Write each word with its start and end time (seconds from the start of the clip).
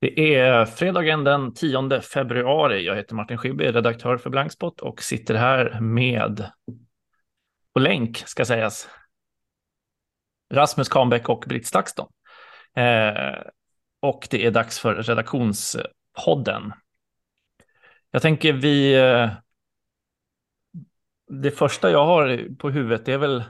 Det 0.00 0.34
är 0.36 0.64
fredagen 0.64 1.24
den 1.24 1.54
10 1.54 2.00
februari. 2.00 2.86
Jag 2.86 2.96
heter 2.96 3.14
Martin 3.14 3.38
Schibbye, 3.38 3.72
redaktör 3.72 4.16
för 4.16 4.30
Blankspot 4.30 4.80
och 4.80 5.02
sitter 5.02 5.34
här 5.34 5.80
med 5.80 6.50
på 7.72 7.80
länk 7.80 8.16
ska 8.16 8.44
sägas. 8.44 8.88
Rasmus 10.52 10.88
Kahnbäck 10.88 11.28
och 11.28 11.44
Britt 11.48 11.66
Stakston. 11.66 12.08
Eh, 12.76 13.42
och 14.00 14.28
det 14.30 14.46
är 14.46 14.50
dags 14.50 14.78
för 14.78 14.94
redaktionspodden. 14.94 16.72
Jag 18.10 18.22
tänker 18.22 18.52
vi. 18.52 18.94
Eh, 18.94 19.30
det 21.28 21.50
första 21.50 21.90
jag 21.90 22.06
har 22.06 22.56
på 22.58 22.70
huvudet 22.70 23.08
är 23.08 23.18
väl 23.18 23.44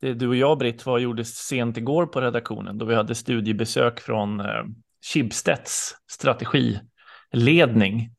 det 0.00 0.14
du 0.14 0.28
och 0.28 0.36
jag 0.36 0.58
Britt 0.58 0.86
var 0.86 0.98
gjorde 0.98 1.24
sent 1.24 1.76
igår 1.76 2.06
på 2.06 2.20
redaktionen 2.20 2.78
då 2.78 2.84
vi 2.84 2.94
hade 2.94 3.14
studiebesök 3.14 4.00
från 4.00 4.40
eh, 4.40 4.64
Schibsteds 5.02 5.94
strategiledning. 6.10 8.10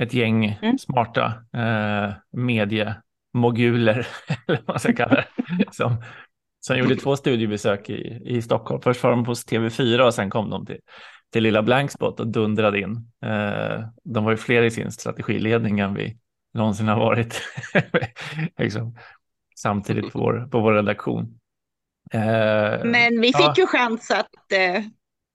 Ett 0.00 0.14
gäng 0.14 0.58
mm. 0.62 0.78
smarta 0.78 1.34
eh, 1.56 2.12
mediemoguler, 2.32 4.06
eller 4.46 4.58
vad 4.58 4.68
man 4.68 4.78
ska 4.78 4.92
kalla 4.92 5.14
det, 5.14 5.26
som, 5.70 6.04
som 6.60 6.78
gjorde 6.78 6.96
två 6.96 7.16
studiebesök 7.16 7.90
i, 7.90 8.22
i 8.24 8.42
Stockholm. 8.42 8.82
Först 8.82 9.02
var 9.02 9.10
de 9.10 9.26
hos 9.26 9.46
TV4 9.46 10.00
och 10.00 10.14
sen 10.14 10.30
kom 10.30 10.50
de 10.50 10.66
till, 10.66 10.80
till 11.32 11.42
lilla 11.42 11.62
Blankspot 11.62 12.20
och 12.20 12.26
dundrade 12.26 12.80
in. 12.80 13.10
Eh, 13.24 13.84
de 14.04 14.24
var 14.24 14.30
ju 14.30 14.36
fler 14.36 14.62
i 14.62 14.70
sin 14.70 14.92
strategiledning 14.92 15.78
än 15.78 15.94
vi 15.94 16.16
någonsin 16.54 16.88
har 16.88 16.96
varit 16.96 17.42
liksom, 18.58 18.96
samtidigt 19.56 20.12
på 20.12 20.18
vår, 20.18 20.48
på 20.50 20.60
vår 20.60 20.72
redaktion. 20.72 21.38
Eh, 22.12 22.84
Men 22.84 23.20
vi 23.20 23.26
fick 23.26 23.40
ja. 23.40 23.54
ju 23.56 23.66
chans 23.66 24.10
att 24.10 24.52
eh, 24.52 24.82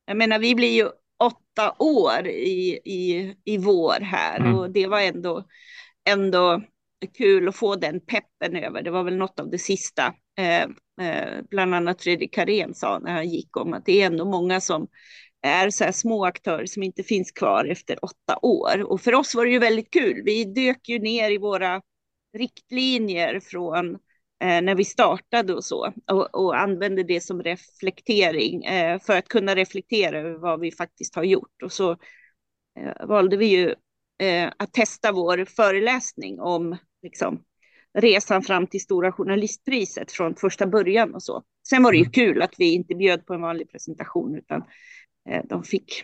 jag 0.07 0.17
menar, 0.17 0.39
vi 0.39 0.55
blir 0.55 0.73
ju 0.73 0.89
åtta 1.23 1.75
år 1.79 2.27
i, 2.27 2.79
i, 2.85 3.35
i 3.45 3.57
vår 3.57 3.99
här 4.01 4.39
mm. 4.39 4.55
och 4.55 4.71
det 4.71 4.87
var 4.87 5.01
ändå, 5.01 5.43
ändå 6.09 6.61
kul 7.17 7.47
att 7.47 7.55
få 7.55 7.75
den 7.75 7.99
peppen 7.99 8.55
över. 8.55 8.81
Det 8.81 8.91
var 8.91 9.03
väl 9.03 9.17
något 9.17 9.39
av 9.39 9.49
det 9.49 9.57
sista, 9.57 10.13
eh, 10.37 10.63
eh, 11.07 11.41
bland 11.49 11.75
annat 11.75 12.01
Fredrik 12.01 12.33
Karén 12.33 12.73
sa 12.73 12.99
när 12.99 13.11
han 13.11 13.29
gick 13.29 13.57
om 13.57 13.73
att 13.73 13.85
det 13.85 14.01
är 14.01 14.05
ändå 14.05 14.25
många 14.25 14.61
som 14.61 14.87
är 15.41 15.69
så 15.69 15.83
här 15.83 15.91
små 15.91 16.25
aktörer 16.25 16.65
som 16.65 16.83
inte 16.83 17.03
finns 17.03 17.31
kvar 17.31 17.65
efter 17.65 18.05
åtta 18.05 18.39
år. 18.41 18.91
Och 18.91 19.01
för 19.01 19.15
oss 19.15 19.35
var 19.35 19.45
det 19.45 19.51
ju 19.51 19.59
väldigt 19.59 19.93
kul. 19.93 20.21
Vi 20.25 20.45
dök 20.45 20.89
ju 20.89 20.99
ner 20.99 21.31
i 21.31 21.37
våra 21.37 21.81
riktlinjer 22.37 23.39
från 23.39 23.97
när 24.39 24.75
vi 24.75 24.85
startade 24.85 25.53
och 25.53 25.63
så 25.63 25.93
och, 26.11 26.35
och 26.35 26.59
använde 26.59 27.03
det 27.03 27.21
som 27.21 27.43
reflektering 27.43 28.65
eh, 28.65 28.99
för 28.99 29.17
att 29.17 29.27
kunna 29.27 29.55
reflektera 29.55 30.19
över 30.19 30.39
vad 30.39 30.59
vi 30.59 30.71
faktiskt 30.71 31.15
har 31.15 31.23
gjort. 31.23 31.63
Och 31.63 31.71
så 31.71 31.91
eh, 32.79 33.07
valde 33.07 33.37
vi 33.37 33.45
ju 33.45 33.75
eh, 34.27 34.51
att 34.57 34.73
testa 34.73 35.11
vår 35.11 35.45
föreläsning 35.45 36.39
om 36.39 36.77
liksom, 37.03 37.43
resan 37.93 38.41
fram 38.41 38.67
till 38.67 38.81
Stora 38.81 39.11
Journalistpriset 39.11 40.11
från 40.11 40.35
första 40.35 40.67
början 40.67 41.13
och 41.13 41.23
så. 41.23 41.43
Sen 41.69 41.83
var 41.83 41.91
det 41.91 41.97
ju 41.97 42.03
mm. 42.03 42.11
kul 42.11 42.41
att 42.41 42.53
vi 42.57 42.73
inte 42.73 42.95
bjöd 42.95 43.25
på 43.25 43.33
en 43.33 43.41
vanlig 43.41 43.71
presentation 43.71 44.35
utan 44.35 44.63
eh, 45.29 45.41
de 45.49 45.63
fick 45.63 46.01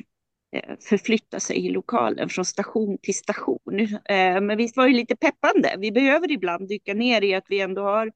eh, 0.55 0.75
förflytta 0.89 1.39
sig 1.39 1.65
i 1.65 1.69
lokalen 1.69 2.29
från 2.29 2.45
station 2.45 2.97
till 3.01 3.15
station. 3.15 3.99
Men 4.41 4.57
visst 4.57 4.77
var 4.77 4.87
det 4.87 4.93
lite 4.93 5.15
peppande. 5.15 5.75
Vi 5.79 5.91
behöver 5.91 6.31
ibland 6.31 6.67
dyka 6.67 6.93
ner 6.93 7.21
i 7.21 7.33
att 7.33 7.45
vi 7.47 7.59
ändå 7.59 7.81
har 7.81 8.11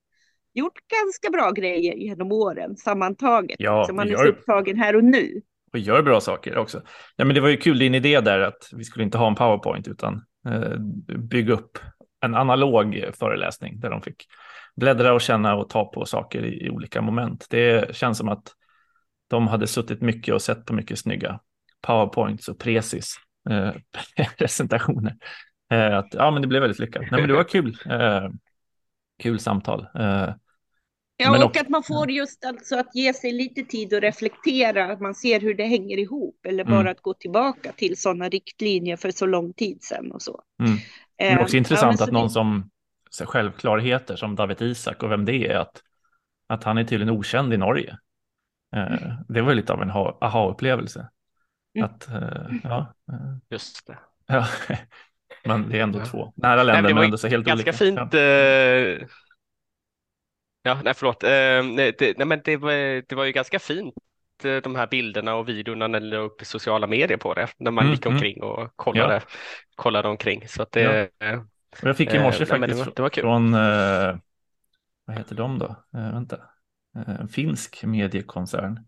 gjort 0.58 0.80
ganska 1.04 1.30
bra 1.30 1.52
grejer 1.52 1.96
genom 1.96 2.32
åren 2.32 2.78
sammantaget. 2.78 3.56
Ja, 3.60 3.86
så 3.88 3.94
man 3.94 4.10
är 4.10 4.16
så 4.16 4.28
upptagen 4.28 4.78
här 4.78 4.96
och 4.96 5.04
nu. 5.04 5.42
Och 5.74 5.80
gör 5.80 6.02
bra 6.02 6.22
saker 6.22 6.58
också. 6.58 6.82
Ja, 7.16 7.26
men 7.26 7.36
det 7.36 7.42
var 7.42 7.50
ju 7.50 7.58
kul 7.58 7.80
din 7.80 7.96
idé 7.96 8.22
där 8.22 8.40
att 8.40 8.70
vi 8.74 8.84
skulle 8.84 9.06
inte 9.06 9.18
ha 9.18 9.28
en 9.28 9.36
powerpoint 9.36 9.88
utan 9.88 10.26
eh, 10.50 10.80
bygga 11.18 11.54
upp 11.54 11.80
en 12.22 12.36
analog 12.36 13.06
föreläsning 13.20 13.80
där 13.80 13.90
de 13.90 14.02
fick 14.02 14.26
bläddra 14.76 15.14
och 15.14 15.22
känna 15.22 15.56
och 15.56 15.70
ta 15.70 15.86
på 15.86 16.06
saker 16.06 16.46
i, 16.46 16.66
i 16.66 16.70
olika 16.70 17.02
moment. 17.02 17.48
Det 17.50 17.96
känns 17.96 18.18
som 18.18 18.30
att 18.30 18.54
de 19.30 19.48
hade 19.48 19.68
suttit 19.68 20.02
mycket 20.02 20.34
och 20.34 20.42
sett 20.42 20.66
på 20.66 20.74
mycket 20.74 21.00
snygga 21.00 21.40
powerpoints 21.82 22.48
och 22.48 22.60
precis 22.60 23.16
eh, 23.50 23.72
presentationer. 24.38 25.16
Eh, 25.72 25.98
att, 25.98 26.14
ja, 26.14 26.32
men 26.32 26.42
det 26.42 26.48
blev 26.48 26.62
väldigt 26.62 26.80
lyckat. 26.80 27.02
Nej, 27.12 27.20
men 27.22 27.30
det 27.30 27.36
var 27.36 27.44
kul. 27.44 27.78
Eh, 27.90 28.30
kul 29.20 29.40
samtal. 29.40 29.88
Eh, 31.20 31.26
Ja, 31.26 31.32
Men 31.32 31.42
och 31.42 31.48
också, 31.48 31.62
att 31.62 31.70
man 31.70 31.84
får 31.84 32.12
just 32.12 32.46
alltså 32.46 32.80
att 32.80 32.96
ge 32.96 33.14
sig 33.14 33.32
lite 33.32 33.64
tid 33.64 33.94
att 33.94 34.04
reflektera, 34.04 34.92
att 34.92 35.02
man 35.02 35.16
ser 35.16 35.40
hur 35.40 35.54
det 35.54 35.64
hänger 35.64 35.98
ihop 35.98 36.46
eller 36.46 36.64
mm. 36.64 36.78
bara 36.78 36.92
att 36.92 37.02
gå 37.02 37.14
tillbaka 37.14 37.72
till 37.72 37.98
sådana 37.98 38.30
riktlinjer 38.30 38.98
för 38.98 39.12
så 39.12 39.26
lång 39.26 39.54
tid 39.54 39.84
sedan 39.84 40.12
och 40.12 40.22
så. 40.22 40.42
Mm. 40.64 40.78
Det 41.18 41.28
är 41.28 41.42
också 41.42 41.56
eh, 41.56 41.58
intressant 41.58 42.00
ja, 42.00 42.06
att 42.06 42.12
någon 42.12 42.28
det... 42.28 42.34
som 42.34 42.70
så 43.10 43.26
självklarheter 43.26 44.16
som 44.16 44.36
David 44.36 44.62
Isak 44.62 45.04
och 45.04 45.12
vem 45.12 45.26
det 45.26 45.48
är, 45.48 45.58
att, 45.58 45.82
att 46.48 46.64
han 46.64 46.78
är 46.78 46.84
tydligen 46.84 47.14
okänd 47.14 47.54
i 47.54 47.58
Norge. 47.58 47.98
Eh, 48.76 49.04
mm. 49.04 49.16
Det 49.30 49.42
var 49.42 49.54
lite 49.54 49.74
av 49.74 49.82
en 49.82 49.92
aha-upplevelse. 49.92 51.10
Mm. 51.78 51.90
Att, 51.90 52.08
eh, 52.08 52.58
ja, 52.64 52.94
eh, 53.12 53.38
Just 53.50 53.88
det. 53.88 53.98
Ja, 54.28 54.48
men 55.46 55.70
det 55.70 55.80
är 55.80 55.84
ändå 55.84 56.06
två 56.06 56.34
nära 56.36 56.64
länder, 56.64 56.82
Nej, 56.82 56.94
men 56.94 57.04
ändå 57.04 57.18
så 57.18 57.28
helt 57.28 57.46
ganska 57.46 57.72
olika. 57.72 57.86
Ganska 57.86 57.86
fint. 57.86 58.14
Ja. 60.68 60.74
Eh 60.74 60.84
nej 60.84 60.94
förlåt. 60.94 61.24
Eh, 61.24 61.30
det, 61.98 62.18
nej, 62.18 62.28
men 62.28 62.42
det, 62.44 62.58
var, 62.58 62.72
det 63.08 63.16
var 63.16 63.26
ju 63.26 63.32
ganska 63.32 63.60
fint 63.60 63.96
eh, 64.44 64.56
de 64.56 64.76
här 64.76 64.88
bilderna 64.88 65.36
och 65.36 65.50
videorna 65.50 65.88
när 65.88 66.00
det 66.00 66.06
la 66.06 66.18
upp 66.18 66.42
sociala 66.46 66.88
medier 66.88 67.18
på 67.18 67.34
det, 67.34 67.48
när 67.58 67.72
man 67.72 67.84
mm, 67.84 67.94
gick 67.94 68.06
mm. 68.06 68.16
omkring 68.16 68.44
och 68.44 68.76
kollade, 68.76 69.14
ja. 69.14 69.22
kollade 69.76 70.08
omkring. 70.08 70.48
Så 70.48 70.62
att 70.62 70.72
det, 70.72 71.10
ja. 71.20 71.46
Jag 71.82 71.98
fick 71.98 72.14
i 72.14 72.20
morse 72.20 72.44
eh, 72.44 72.48
faktiskt 72.48 72.78
det 72.78 72.86
var, 72.86 72.94
det 72.96 73.02
var 73.02 73.10
från, 73.10 73.54
eh, 73.54 74.18
vad 75.06 75.18
heter 75.18 75.36
de 75.36 75.60
då? 75.60 75.66
Eh, 75.94 76.12
vänta, 76.12 76.36
eh, 76.96 77.20
en 77.20 77.28
finsk 77.28 77.84
mediekoncern 77.84 78.80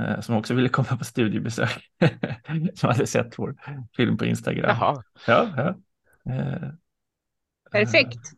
eh, 0.00 0.20
som 0.20 0.36
också 0.36 0.54
ville 0.54 0.68
komma 0.68 0.96
på 0.98 1.04
studiebesök, 1.04 1.90
som 2.74 2.88
hade 2.88 3.06
sett 3.06 3.38
vår 3.38 3.54
film 3.96 4.18
på 4.18 4.24
Instagram. 4.24 4.76
Jaha. 4.78 5.02
Ja, 5.26 5.48
ja. 5.56 5.74
Perfekt. 7.72 8.37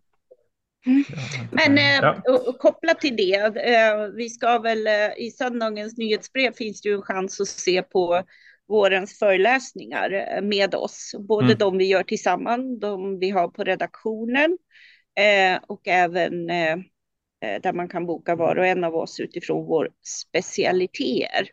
Men 1.51 1.79
eh, 1.79 2.15
ja. 2.25 2.53
kopplat 2.59 3.01
till 3.01 3.17
det, 3.17 3.35
eh, 3.35 4.07
vi 4.17 4.29
ska 4.29 4.59
väl 4.59 4.87
eh, 4.87 5.11
i 5.19 5.31
söndagens 5.31 5.97
nyhetsbrev 5.97 6.53
finns 6.53 6.83
det 6.83 6.89
ju 6.89 6.95
en 6.95 7.03
chans 7.03 7.41
att 7.41 7.49
se 7.49 7.83
på 7.83 8.23
vårens 8.69 9.19
föreläsningar 9.19 10.41
med 10.43 10.75
oss, 10.75 11.15
både 11.19 11.47
mm. 11.47 11.59
de 11.59 11.79
vi 11.79 11.85
gör 11.85 12.03
tillsammans, 12.03 12.81
de 12.81 13.19
vi 13.19 13.31
har 13.31 13.49
på 13.49 13.65
redaktionen 13.65 14.59
och 15.67 15.89
även 15.89 16.47
där 17.63 17.73
man 17.73 17.89
kan 17.89 18.07
boka 18.07 18.37
var 18.37 18.57
och 18.57 18.67
en 18.67 18.85
av 18.85 18.95
oss 18.95 19.21
utifrån 19.21 19.67
vår 19.67 19.91
specialiteter. 20.07 21.49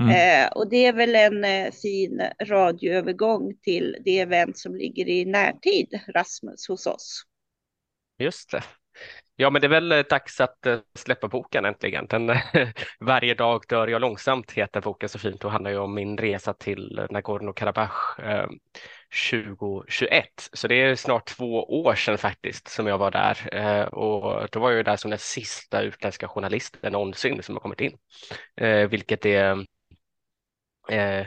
Mm. 0.00 0.48
och 0.54 0.70
det 0.70 0.86
är 0.86 0.92
väl 0.92 1.14
en 1.14 1.72
fin 1.72 2.22
radioövergång 2.42 3.54
till 3.62 3.96
det 4.04 4.18
event 4.18 4.58
som 4.58 4.74
ligger 4.74 5.08
i 5.08 5.24
närtid, 5.24 6.00
Rasmus, 6.14 6.68
hos 6.68 6.86
oss. 6.86 7.24
Just 8.22 8.50
det. 8.50 8.62
Ja, 9.36 9.50
men 9.50 9.60
det 9.60 9.66
är 9.66 9.68
väl 9.68 9.92
eh, 9.92 9.98
dags 10.10 10.40
att 10.40 10.66
eh, 10.66 10.78
släppa 10.94 11.28
boken 11.28 11.64
äntligen. 11.64 12.06
Den, 12.06 12.30
eh, 12.30 12.38
varje 13.00 13.34
dag 13.34 13.62
dör 13.68 13.88
jag 13.88 14.00
långsamt 14.00 14.52
heter 14.52 14.80
boken 14.80 15.08
så 15.08 15.18
fint 15.18 15.44
och 15.44 15.50
handlar 15.52 15.70
ju 15.70 15.78
om 15.78 15.94
min 15.94 16.18
resa 16.18 16.54
till 16.54 17.06
Nagorno-Karabach 17.10 18.20
eh, 18.20 18.48
2021. 19.30 20.26
Så 20.52 20.68
det 20.68 20.74
är 20.74 20.96
snart 20.96 21.26
två 21.26 21.82
år 21.84 21.94
sedan 21.94 22.18
faktiskt 22.18 22.68
som 22.68 22.86
jag 22.86 22.98
var 22.98 23.10
där 23.10 23.54
eh, 23.54 23.84
och 23.84 24.48
då 24.52 24.60
var 24.60 24.70
jag 24.70 24.84
där 24.84 24.96
som 24.96 25.10
den 25.10 25.18
sista 25.18 25.82
utländska 25.82 26.28
journalisten 26.28 26.92
någonsin 26.92 27.42
som 27.42 27.54
har 27.54 27.60
kommit 27.60 27.80
in, 27.80 27.98
eh, 28.56 28.88
vilket 28.88 29.26
är 29.26 29.66
eh, 30.88 31.26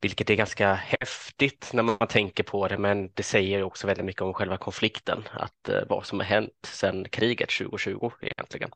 vilket 0.00 0.30
är 0.30 0.34
ganska 0.34 0.74
häftigt 0.74 1.70
när 1.72 1.82
man 1.82 2.08
tänker 2.08 2.42
på 2.42 2.68
det, 2.68 2.78
men 2.78 3.10
det 3.14 3.22
säger 3.22 3.62
också 3.62 3.86
väldigt 3.86 4.06
mycket 4.06 4.22
om 4.22 4.34
själva 4.34 4.56
konflikten, 4.56 5.22
att 5.32 5.68
eh, 5.68 5.80
vad 5.88 6.06
som 6.06 6.20
har 6.20 6.26
hänt 6.26 6.52
sedan 6.66 7.06
kriget 7.08 7.50
2020 7.50 8.10
egentligen. 8.20 8.70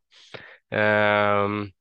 Um, 0.71 1.73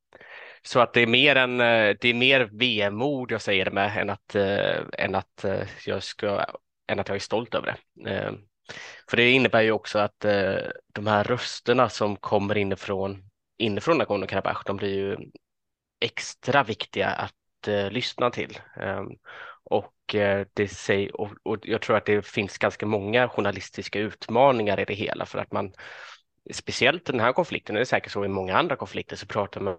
så 0.62 0.80
att 0.80 0.94
det 0.94 1.02
är 1.02 1.08
mer 1.08 1.36
en, 1.36 1.62
eh, 1.62 1.96
det 2.02 2.08
är 2.08 2.14
mer 2.14 2.50
vemod 2.52 3.32
jag 3.32 3.42
säger 3.42 3.66
det 3.66 3.72
med 3.72 3.98
än 3.98 4.10
att, 4.10 4.36
uh, 4.36 4.86
än 4.98 5.16
att 5.16 5.46
uh, 5.46 5.68
jag 5.86 6.04
ska, 6.04 6.46
än 6.88 7.00
att 7.00 7.08
jag 7.08 7.16
är 7.16 7.20
stolt 7.20 7.56
över 7.56 7.76
det. 7.96 8.28
Um, 8.28 8.48
för 9.10 9.18
det 9.18 9.32
innebär 9.32 9.62
ju 9.62 9.72
också 9.72 10.00
att 10.00 10.20
de 10.94 11.08
här 11.08 11.24
rösterna 11.24 11.90
som 11.90 12.16
kommer 12.16 12.58
inifrån, 12.58 13.30
inifrån 13.58 14.02
Nagorno-Karabach, 14.02 14.64
de 14.66 14.78
blir 14.78 14.96
ju 14.96 15.18
extra 16.00 16.64
viktiga 16.64 17.08
att 17.08 17.34
eh, 17.68 17.92
lyssna 17.92 18.30
till. 18.30 18.60
Ehm, 18.76 19.10
och, 19.64 20.16
eh, 20.16 20.48
det 20.54 20.68
säger, 20.68 21.22
och, 21.22 21.32
och, 21.44 21.58
jag 21.64 21.82
tror 21.82 21.98
att 21.98 22.06
det 22.06 22.26
finns 22.26 22.58
ganska 22.58 22.86
många 22.86 23.30
journalistiska 23.30 24.00
utmaningar 24.00 24.80
i 24.80 24.86
det 24.86 24.94
hela 24.94 25.26
för 25.26 25.40
att 25.40 25.52
man 25.52 25.74
speciellt 26.52 27.06
den 27.06 27.20
här 27.20 27.34
konflikten, 27.34 27.76
det 27.76 27.82
är 27.82 27.86
säkert 27.86 28.12
så 28.12 28.26
i 28.26 28.28
många 28.28 28.58
andra 28.58 28.76
konflikter 28.76 29.16
så 29.16 29.26
pratar 29.26 29.62
man 29.62 29.78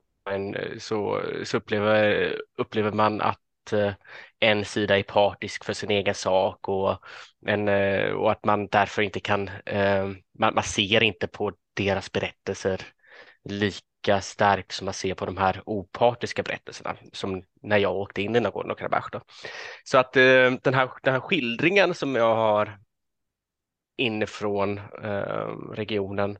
så, 0.78 1.22
så 1.44 1.56
upplever, 1.56 2.32
upplever 2.58 2.92
man 2.92 3.20
att 3.20 3.72
eh, 3.72 3.92
en 4.40 4.64
sida 4.64 4.98
är 4.98 5.02
partisk 5.02 5.64
för 5.64 5.72
sin 5.72 5.90
egen 5.90 6.14
sak 6.14 6.68
och, 6.68 6.98
en, 7.46 7.68
eh, 7.68 8.10
och 8.10 8.32
att 8.32 8.44
man 8.44 8.66
därför 8.66 9.02
inte 9.02 9.20
kan, 9.20 9.48
eh, 9.66 10.08
man, 10.38 10.54
man 10.54 10.64
ser 10.64 11.02
inte 11.02 11.26
på 11.26 11.52
deras 11.74 12.12
berättelser 12.12 12.80
lika 14.04 14.20
starkt 14.20 14.72
som 14.72 14.84
man 14.84 14.94
ser 14.94 15.14
på 15.14 15.26
de 15.26 15.36
här 15.36 15.62
opartiska 15.66 16.42
berättelserna 16.42 16.96
som 17.12 17.42
när 17.62 17.78
jag 17.78 17.96
åkte 17.96 18.22
in 18.22 18.36
i 18.36 18.40
Nagorno-Karabach. 18.40 19.20
Så 19.84 19.98
att 19.98 20.12
den 20.12 20.74
här, 20.74 20.90
den 21.02 21.14
här 21.14 21.20
skildringen 21.20 21.94
som 21.94 22.16
jag 22.16 22.34
har 22.34 22.78
inifrån 23.96 24.80
regionen 25.72 26.38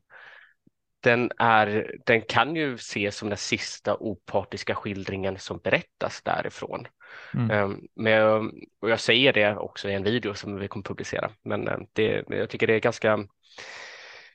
den, 1.05 1.31
är, 1.37 1.95
den 2.05 2.21
kan 2.21 2.55
ju 2.55 2.75
ses 2.75 3.17
som 3.17 3.29
den 3.29 3.37
sista 3.37 3.97
opartiska 3.99 4.75
skildringen 4.75 5.37
som 5.37 5.57
berättas 5.57 6.21
därifrån. 6.21 6.87
Mm. 7.33 7.63
Um, 7.63 7.87
men, 7.95 8.51
och 8.79 8.89
jag 8.89 8.99
säger 8.99 9.33
det 9.33 9.55
också 9.55 9.89
i 9.89 9.93
en 9.93 10.03
video 10.03 10.33
som 10.33 10.59
vi 10.59 10.67
kommer 10.67 10.83
publicera, 10.83 11.31
men 11.43 11.67
uh, 11.67 11.77
det, 11.93 12.23
jag 12.29 12.49
tycker 12.49 12.67
det 12.67 12.73
är 12.73 12.79
ganska 12.79 13.19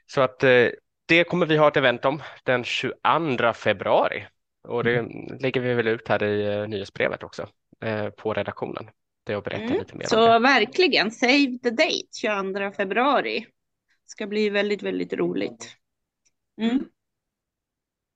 så 0.06 0.20
att 0.20 0.44
uh, 0.44 0.68
det 1.10 1.24
kommer 1.24 1.46
vi 1.46 1.56
ha 1.56 1.68
ett 1.68 1.76
event 1.76 2.04
om 2.04 2.22
den 2.44 2.64
22 2.64 3.52
februari 3.52 4.26
och 4.68 4.84
det 4.84 4.98
mm. 4.98 5.38
lägger 5.40 5.60
vi 5.60 5.74
väl 5.74 5.88
ut 5.88 6.08
här 6.08 6.22
i 6.22 6.60
uh, 6.60 6.68
nyhetsbrevet 6.68 7.22
också 7.22 7.48
på 8.16 8.34
redaktionen. 8.34 8.90
Det 9.24 9.36
och 9.36 9.42
berätta 9.42 9.64
mm. 9.64 9.78
lite 9.78 9.96
mer 9.96 10.06
Så 10.06 10.38
verkligen, 10.38 11.10
save 11.10 11.58
the 11.62 11.70
date 11.70 12.06
22 12.20 12.72
februari. 12.76 13.46
Ska 14.06 14.26
bli 14.26 14.50
väldigt, 14.50 14.82
väldigt 14.82 15.12
roligt. 15.12 15.76
Mm. 16.60 16.84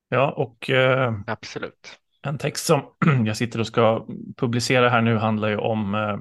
Ja, 0.08 0.32
och 0.32 0.70
eh, 0.70 1.14
absolut. 1.26 2.00
En 2.23 2.38
text 2.38 2.67
som 2.67 2.82
jag 3.26 3.37
sitter 3.37 3.61
och 3.61 3.67
ska 3.67 4.06
publicera 4.37 4.88
här 4.88 5.02
nu 5.02 5.17
handlar 5.17 5.49
ju 5.49 5.56
om 5.56 5.94
eh, 5.94 6.19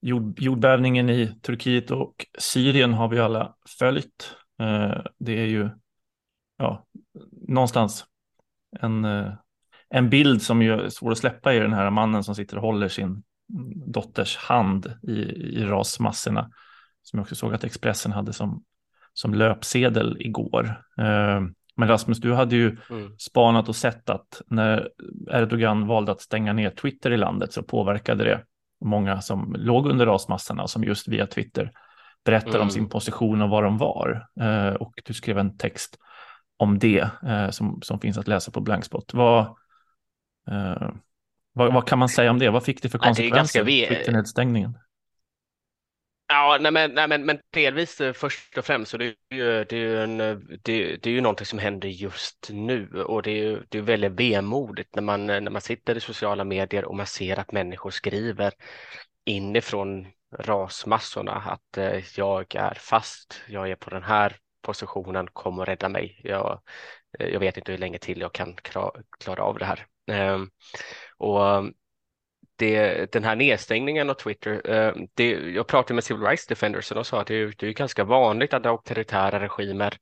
jord, 0.00 0.40
jordbävningen 0.40 1.10
i 1.10 1.40
Turkiet 1.42 1.90
och 1.90 2.26
Syrien 2.38 2.92
har 2.92 3.08
vi 3.08 3.18
alla 3.18 3.54
följt. 3.78 4.36
Eh, 4.60 5.02
det 5.18 5.32
är 5.32 5.46
ju 5.46 5.70
ja, 6.58 6.86
någonstans 7.48 8.04
en, 8.80 9.04
eh, 9.04 9.32
en 9.88 10.10
bild 10.10 10.42
som 10.42 10.62
är 10.62 10.88
svår 10.88 11.12
att 11.12 11.18
släppa 11.18 11.54
i 11.54 11.58
den 11.58 11.72
här 11.72 11.90
mannen 11.90 12.24
som 12.24 12.34
sitter 12.34 12.56
och 12.56 12.62
håller 12.62 12.88
sin 12.88 13.22
dotters 13.86 14.36
hand 14.36 14.92
i, 15.02 15.12
i 15.58 15.64
rasmassorna. 15.64 16.50
Som 17.02 17.18
jag 17.18 17.24
också 17.24 17.34
såg 17.34 17.54
att 17.54 17.64
Expressen 17.64 18.12
hade 18.12 18.32
som 18.32 18.64
som 19.12 19.34
löpsedel 19.34 20.16
igår. 20.20 20.64
Eh, 20.98 21.40
men 21.76 21.88
Rasmus, 21.88 22.20
du 22.20 22.32
hade 22.32 22.56
ju 22.56 22.76
mm. 22.90 23.18
spanat 23.18 23.68
och 23.68 23.76
sett 23.76 24.10
att 24.10 24.42
när 24.46 24.88
Erdogan 25.30 25.86
valde 25.86 26.12
att 26.12 26.20
stänga 26.20 26.52
ner 26.52 26.70
Twitter 26.70 27.10
i 27.10 27.16
landet 27.16 27.52
så 27.52 27.62
påverkade 27.62 28.24
det 28.24 28.44
många 28.84 29.20
som 29.20 29.54
låg 29.58 29.86
under 29.86 30.06
rasmassorna 30.06 30.66
som 30.66 30.84
just 30.84 31.08
via 31.08 31.26
Twitter 31.26 31.72
berättar 32.24 32.48
mm. 32.48 32.62
om 32.62 32.70
sin 32.70 32.88
position 32.88 33.42
och 33.42 33.48
var 33.48 33.62
de 33.62 33.78
var. 33.78 34.28
Eh, 34.40 34.74
och 34.74 34.92
du 35.04 35.14
skrev 35.14 35.38
en 35.38 35.56
text 35.58 35.98
om 36.56 36.78
det 36.78 37.10
eh, 37.26 37.50
som, 37.50 37.82
som 37.82 38.00
finns 38.00 38.18
att 38.18 38.28
läsa 38.28 38.50
på 38.50 38.60
Blankspot. 38.60 39.14
Vad, 39.14 39.56
vad, 41.52 41.72
vad, 41.72 41.88
kan 41.88 41.98
man 41.98 42.08
säga 42.08 42.30
om 42.30 42.38
det? 42.38 42.50
Vad 42.50 42.64
fick 42.64 42.82
det 42.82 42.88
för 42.88 42.98
konsekvenser? 42.98 43.64
Det 43.64 43.86
Twitter-nedstängningen? 43.88 44.78
Ja, 46.32 46.58
nej 46.60 46.72
men, 46.72 46.94
nej 46.94 47.08
men, 47.08 47.24
men 47.24 47.38
delvis 47.50 48.00
eh, 48.00 48.12
först 48.12 48.58
och 48.58 48.64
främst 48.64 48.90
så 48.90 48.96
det 48.96 49.04
är 49.04 49.36
ju, 49.36 49.64
det 49.64 49.76
är 49.76 49.80
ju, 49.80 50.02
en, 50.02 50.20
eh, 50.20 50.36
det, 50.62 50.96
det 50.96 51.06
är 51.06 51.14
ju 51.14 51.20
någonting 51.20 51.46
som 51.46 51.58
händer 51.58 51.88
just 51.88 52.48
nu 52.52 53.02
och 53.06 53.22
det 53.22 53.30
är 53.30 53.36
ju 53.36 53.62
det 53.68 53.78
är 53.78 53.82
väldigt 53.82 54.12
vemodigt 54.12 54.94
när 54.94 55.02
man, 55.02 55.26
när 55.26 55.50
man 55.50 55.60
sitter 55.60 55.96
i 55.96 56.00
sociala 56.00 56.44
medier 56.44 56.84
och 56.84 56.96
man 56.96 57.06
ser 57.06 57.38
att 57.38 57.52
människor 57.52 57.90
skriver 57.90 58.52
inifrån 59.24 60.06
rasmassorna 60.38 61.32
att 61.32 61.78
eh, 61.78 62.02
jag 62.16 62.54
är 62.54 62.74
fast, 62.74 63.42
jag 63.48 63.70
är 63.70 63.76
på 63.76 63.90
den 63.90 64.02
här 64.02 64.36
positionen, 64.62 65.28
kom 65.32 65.58
och 65.58 65.66
rädda 65.66 65.88
mig. 65.88 66.20
Jag, 66.24 66.60
eh, 67.18 67.28
jag 67.28 67.40
vet 67.40 67.56
inte 67.56 67.72
hur 67.72 67.78
länge 67.78 67.98
till 67.98 68.20
jag 68.20 68.32
kan 68.32 68.56
klara 69.18 69.42
av 69.42 69.58
det 69.58 69.64
här. 69.64 69.86
Eh, 70.10 70.38
och 71.18 71.48
ehm, 71.48 71.72
det, 72.56 73.12
den 73.12 73.24
här 73.24 73.36
nedstängningen 73.36 74.10
av 74.10 74.14
Twitter, 74.14 74.70
eh, 74.70 74.94
det, 75.14 75.30
jag 75.30 75.66
pratade 75.66 75.94
med 75.94 76.04
Civil 76.04 76.22
Rights 76.22 76.46
Defenders 76.46 76.90
och 76.90 76.94
de 76.94 77.04
sa 77.04 77.20
att 77.20 77.26
det, 77.26 77.58
det 77.58 77.66
är 77.66 77.72
ganska 77.72 78.04
vanligt 78.04 78.54
att 78.54 78.66
auktoritära 78.66 79.40
regimer 79.40 79.98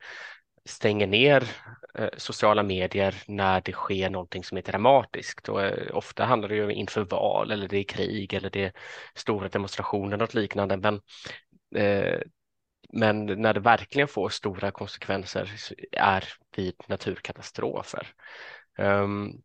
stänger 0.65 1.07
ner 1.07 1.45
Eh, 1.95 2.09
sociala 2.17 2.63
medier 2.63 3.15
när 3.27 3.61
det 3.61 3.73
sker 3.73 4.11
någonting 4.11 4.45
som 4.45 4.59
är 4.59 4.63
dramatiskt. 4.63 5.49
Och, 5.49 5.63
eh, 5.63 5.97
ofta 5.97 6.25
handlar 6.25 6.49
det 6.49 6.55
ju 6.57 6.73
inför 6.73 7.05
val 7.05 7.51
eller 7.51 7.69
det 7.69 7.79
är 7.79 7.85
krig 7.85 8.35
eller 8.35 8.51
det 8.51 8.65
är 8.65 8.73
stora 9.15 9.49
demonstrationer 9.49 10.23
och 10.23 10.35
liknande. 10.35 10.77
Men, 10.77 11.01
eh, 11.77 12.21
men 12.93 13.27
när 13.27 13.55
det 13.55 13.61
verkligen 13.61 14.09
får 14.09 14.29
stora 14.29 14.71
konsekvenser 14.71 15.51
är 15.93 16.25
vid 16.57 16.75
naturkatastrofer. 16.87 18.07
Um, 18.79 19.43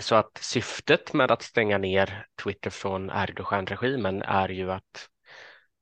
så 0.00 0.14
att 0.14 0.38
syftet 0.38 1.12
med 1.12 1.30
att 1.30 1.42
stänga 1.42 1.78
ner 1.78 2.26
Twitter 2.42 2.70
från 2.70 3.10
Erdogan-regimen 3.10 4.22
är 4.22 4.48
ju 4.48 4.72
att 4.72 5.08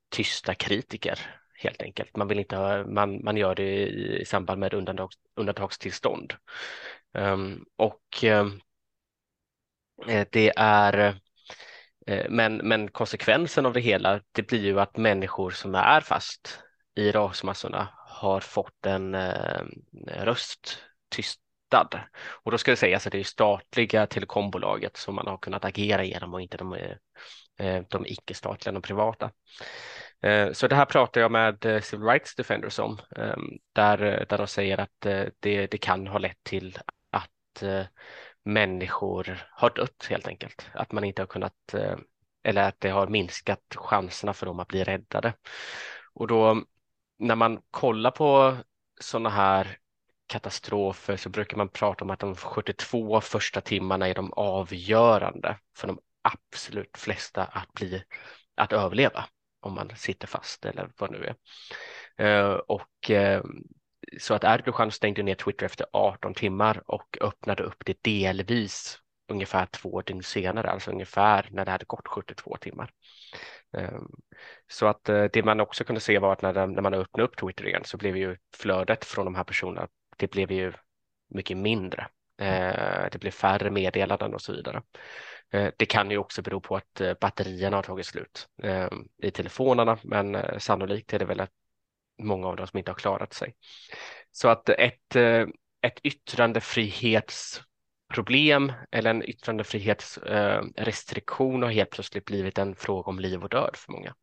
tysta 0.09 0.55
kritiker 0.55 1.19
helt 1.57 1.81
enkelt. 1.81 2.15
Man, 2.15 2.27
vill 2.27 2.39
inte 2.39 2.55
ha, 2.55 2.83
man, 2.85 3.23
man 3.23 3.37
gör 3.37 3.55
det 3.55 3.87
i, 3.87 4.25
samband 4.25 4.59
med 4.59 4.73
undantags, 4.73 5.15
undantagstillstånd. 5.35 6.33
Um, 7.13 7.65
och 7.75 8.23
um, 8.23 8.61
det 10.31 10.53
är 10.55 11.07
uh, 12.09 12.25
men, 12.29 12.57
men 12.57 12.91
konsekvensen 12.91 13.65
av 13.65 13.73
det 13.73 13.79
hela, 13.79 14.21
det 14.31 14.47
blir 14.47 14.65
ju 14.65 14.79
att 14.79 14.97
människor 14.97 15.51
som 15.51 15.75
är 15.75 16.01
fast 16.01 16.59
i 16.95 17.11
rasmassorna 17.11 17.89
har 18.07 18.39
fått 18.39 18.85
en 18.85 19.15
eh, 19.15 19.61
uh, 19.61 20.23
röst 20.23 20.83
tyst. 21.09 21.41
Och 22.43 22.51
då 22.51 22.57
ska 22.57 22.71
det 22.71 22.77
sägas 22.77 23.07
att 23.07 23.11
det 23.11 23.19
är 23.19 23.23
statliga 23.23 24.07
telekombolaget 24.07 24.97
som 24.97 25.15
man 25.15 25.27
har 25.27 25.37
kunnat 25.37 25.65
agera 25.65 26.03
genom 26.03 26.33
och 26.33 26.41
inte 26.41 26.57
de, 26.57 26.73
eh, 27.57 27.83
de 27.89 28.05
icke-statliga, 28.05 28.73
de 28.73 28.81
privata. 28.81 29.31
Eh, 30.21 30.51
så 30.51 30.67
det 30.67 30.75
här 30.75 30.85
pratar 30.85 31.21
jag 31.21 31.31
med 31.31 31.65
eh, 31.65 31.81
Civil 31.81 32.05
Rights 32.05 32.35
Defenders 32.35 32.79
om, 32.79 32.99
ehm, 33.15 33.49
där, 33.73 34.01
eh, 34.01 34.25
där 34.29 34.37
de 34.37 34.47
säger 34.47 34.77
att 34.77 35.01
det, 35.39 35.67
det 35.71 35.77
kan 35.77 36.07
ha 36.07 36.17
lett 36.17 36.43
till 36.43 36.77
att 37.11 37.63
människor 38.45 39.47
har 39.51 39.69
dött 39.69 40.07
helt 40.09 40.27
enkelt. 40.27 40.69
Att 40.73 40.91
man 40.91 41.03
inte 41.03 41.21
har 41.21 41.27
kunnat, 41.27 41.75
eller 42.43 42.63
att 42.63 42.79
det 42.79 42.89
har 42.89 43.07
minskat 43.07 43.75
chanserna 43.75 44.33
för 44.33 44.45
dem 44.45 44.59
att 44.59 44.67
bli 44.67 44.83
räddade. 44.83 45.33
Och 46.13 46.27
då 46.27 46.63
när 47.19 47.35
man 47.35 47.61
kollar 47.71 48.11
på 48.11 48.57
sådana 48.99 49.29
här 49.29 49.77
katastrofer 50.27 51.17
så 51.17 51.29
brukar 51.29 51.57
man 51.57 51.69
prata 51.69 52.03
om 52.03 52.09
att 52.09 52.19
de 52.19 52.35
72 52.35 53.21
första 53.21 53.61
timmarna 53.61 54.07
är 54.07 54.15
de 54.15 54.33
avgörande 54.33 55.57
för 55.77 55.87
de 55.87 55.99
absolut 56.21 56.97
flesta 56.97 57.43
att 57.43 57.73
bli 57.73 58.03
att 58.55 58.73
överleva 58.73 59.25
om 59.67 59.75
man 59.75 59.91
sitter 59.95 60.27
fast 60.27 60.65
eller 60.65 60.89
vad 60.97 61.11
det 61.11 61.19
nu 61.19 61.25
är. 61.25 61.35
Eh, 62.17 62.53
och 62.53 63.11
eh, 63.11 63.43
så 64.19 64.33
att 64.33 64.43
Erdogan 64.43 64.91
stängde 64.91 65.23
ner 65.23 65.35
Twitter 65.35 65.65
efter 65.65 65.87
18 65.93 66.33
timmar 66.33 66.83
och 66.85 67.17
öppnade 67.21 67.63
upp 67.63 67.83
det 67.85 68.03
delvis 68.03 68.99
ungefär 69.29 69.65
två 69.65 70.01
dygn 70.01 70.23
senare, 70.23 70.69
alltså 70.69 70.91
ungefär 70.91 71.47
när 71.51 71.65
det 71.65 71.71
hade 71.71 71.85
gått 71.85 72.07
72 72.07 72.57
timmar. 72.57 72.91
Eh, 73.77 73.99
så 74.67 74.87
att 74.87 75.03
det 75.03 75.45
man 75.45 75.59
också 75.59 75.83
kunde 75.83 76.01
se 76.01 76.19
var 76.19 76.33
att 76.33 76.41
när, 76.41 76.67
när 76.67 76.81
man 76.81 76.93
öppnade 76.93 77.23
upp 77.23 77.37
Twitter 77.37 77.67
igen 77.67 77.83
så 77.85 77.97
blev 77.97 78.17
ju 78.17 78.37
flödet 78.55 79.05
från 79.05 79.25
de 79.25 79.35
här 79.35 79.43
personerna 79.43 79.87
det 80.17 80.31
blev 80.31 80.51
ju 80.51 80.73
mycket 81.29 81.57
mindre. 81.57 82.07
Det 83.11 83.17
blev 83.19 83.31
färre 83.31 83.71
meddelanden 83.71 84.33
och 84.33 84.41
så 84.41 84.53
vidare. 84.53 84.81
Eh, 85.49 85.71
det 85.77 85.85
kan 85.85 86.11
ju 86.11 86.17
också 86.17 86.41
bero 86.41 86.61
på 86.61 86.75
att 86.75 87.01
eh, 87.01 87.13
batterierna 87.21 87.77
har 87.77 87.83
tagit 87.83 88.05
slut 88.05 88.47
i 89.23 89.31
telefonerna, 89.31 89.97
men 90.03 90.59
sannolikt 90.59 91.13
är 91.13 91.19
det 91.19 91.25
väl 91.25 91.39
att 91.39 91.51
många 92.23 92.47
av 92.47 92.55
dem 92.55 92.67
som 92.67 92.77
inte 92.77 92.91
har 92.91 92.95
klarat 92.95 93.33
sig. 93.33 93.55
Så 94.31 94.47
att 94.47 94.69
ett, 94.69 95.15
ett 95.81 95.99
yttrandefrihetsproblem 96.03 98.73
eller 98.91 99.09
en 99.09 99.29
yttrandefrihetsrestriktion 99.29 101.63
har 101.63 101.69
helt 101.69 101.89
plötsligt 101.89 102.25
blivit 102.25 102.57
en 102.57 102.75
fråga 102.75 103.09
om 103.09 103.19
liv 103.19 103.43
och 103.43 103.49
död 103.49 103.75
för 103.75 103.91
många. 103.91 104.15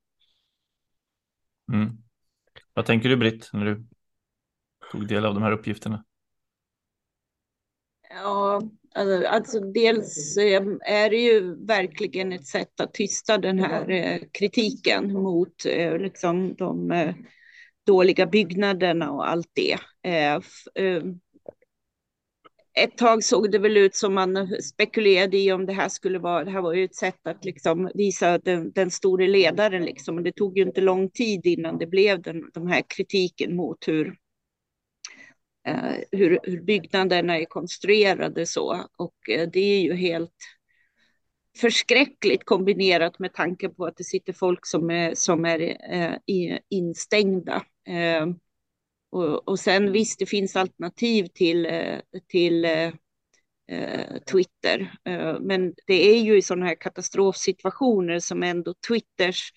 Mm. 1.72 1.96
Vad 2.74 2.86
tänker 2.86 3.08
du 3.08 3.16
Britt 3.16 3.50
när 3.52 3.64
du 3.64 3.86
tog 4.92 5.08
del 5.08 5.24
av 5.24 5.34
de 5.34 5.42
här 5.42 5.52
uppgifterna? 5.52 6.04
Ja, 8.10 8.62
alltså, 8.94 9.28
alltså 9.28 9.60
dels 9.60 10.36
eh, 10.36 10.62
är 10.80 11.10
det 11.10 11.16
ju 11.16 11.66
verkligen 11.66 12.32
ett 12.32 12.46
sätt 12.46 12.80
att 12.80 12.94
tysta 12.94 13.38
den 13.38 13.58
här 13.58 13.90
eh, 13.90 14.20
kritiken 14.32 15.12
mot 15.12 15.66
eh, 15.66 15.98
liksom 15.98 16.54
de 16.54 17.14
dåliga 17.86 18.26
byggnaderna 18.26 19.10
och 19.10 19.28
allt 19.28 19.50
det. 19.52 19.78
ett 22.74 22.96
tag 22.98 23.24
såg 23.24 23.50
det 23.50 23.58
väl 23.58 23.76
ut 23.76 23.94
som 23.94 24.14
man 24.14 24.48
spekulerade 24.62 25.36
i 25.36 25.52
om 25.52 25.66
det 25.66 25.72
här 25.72 25.88
skulle 25.88 26.18
vara, 26.18 26.44
det 26.44 26.50
här 26.50 26.60
var 26.60 26.72
ju 26.72 26.84
ett 26.84 26.94
sätt 26.94 27.26
att 27.26 27.44
liksom 27.44 27.90
visa 27.94 28.38
den, 28.38 28.72
den 28.72 28.90
store 28.90 29.26
ledaren 29.26 29.84
liksom. 29.84 30.16
Och 30.16 30.22
det 30.22 30.32
tog 30.32 30.58
ju 30.58 30.62
inte 30.64 30.80
lång 30.80 31.10
tid 31.10 31.46
innan 31.46 31.78
det 31.78 31.86
blev 31.86 32.22
den, 32.22 32.50
de 32.54 32.66
här 32.66 32.82
kritiken 32.88 33.56
mot 33.56 33.88
hur, 33.88 34.16
Eh, 35.66 35.96
hur, 36.12 36.38
hur 36.42 36.60
byggnaderna 36.60 37.38
är 37.38 37.44
konstruerade 37.44 38.46
så. 38.46 38.88
Och 38.96 39.30
eh, 39.30 39.48
det 39.52 39.60
är 39.60 39.80
ju 39.80 39.94
helt 39.94 40.32
förskräckligt 41.58 42.44
kombinerat 42.44 43.18
med 43.18 43.34
tanke 43.34 43.68
på 43.68 43.86
att 43.86 43.96
det 43.96 44.04
sitter 44.04 44.32
folk 44.32 44.66
som 44.66 44.90
är, 44.90 45.14
som 45.14 45.44
är 45.44 45.60
eh, 45.94 46.58
instängda. 46.68 47.64
Eh, 47.88 48.26
och, 49.10 49.48
och 49.48 49.58
sen 49.60 49.92
visst, 49.92 50.18
det 50.18 50.26
finns 50.26 50.56
alternativ 50.56 51.26
till, 51.34 51.66
eh, 51.66 51.98
till 52.28 52.64
eh, 52.64 52.92
eh, 53.68 54.18
Twitter. 54.32 54.94
Eh, 55.04 55.40
men 55.40 55.74
det 55.86 56.16
är 56.16 56.20
ju 56.20 56.36
i 56.38 56.42
sådana 56.42 56.66
här 56.66 56.74
katastrofsituationer 56.74 58.18
som 58.18 58.42
ändå 58.42 58.74
Twitters 58.88 59.52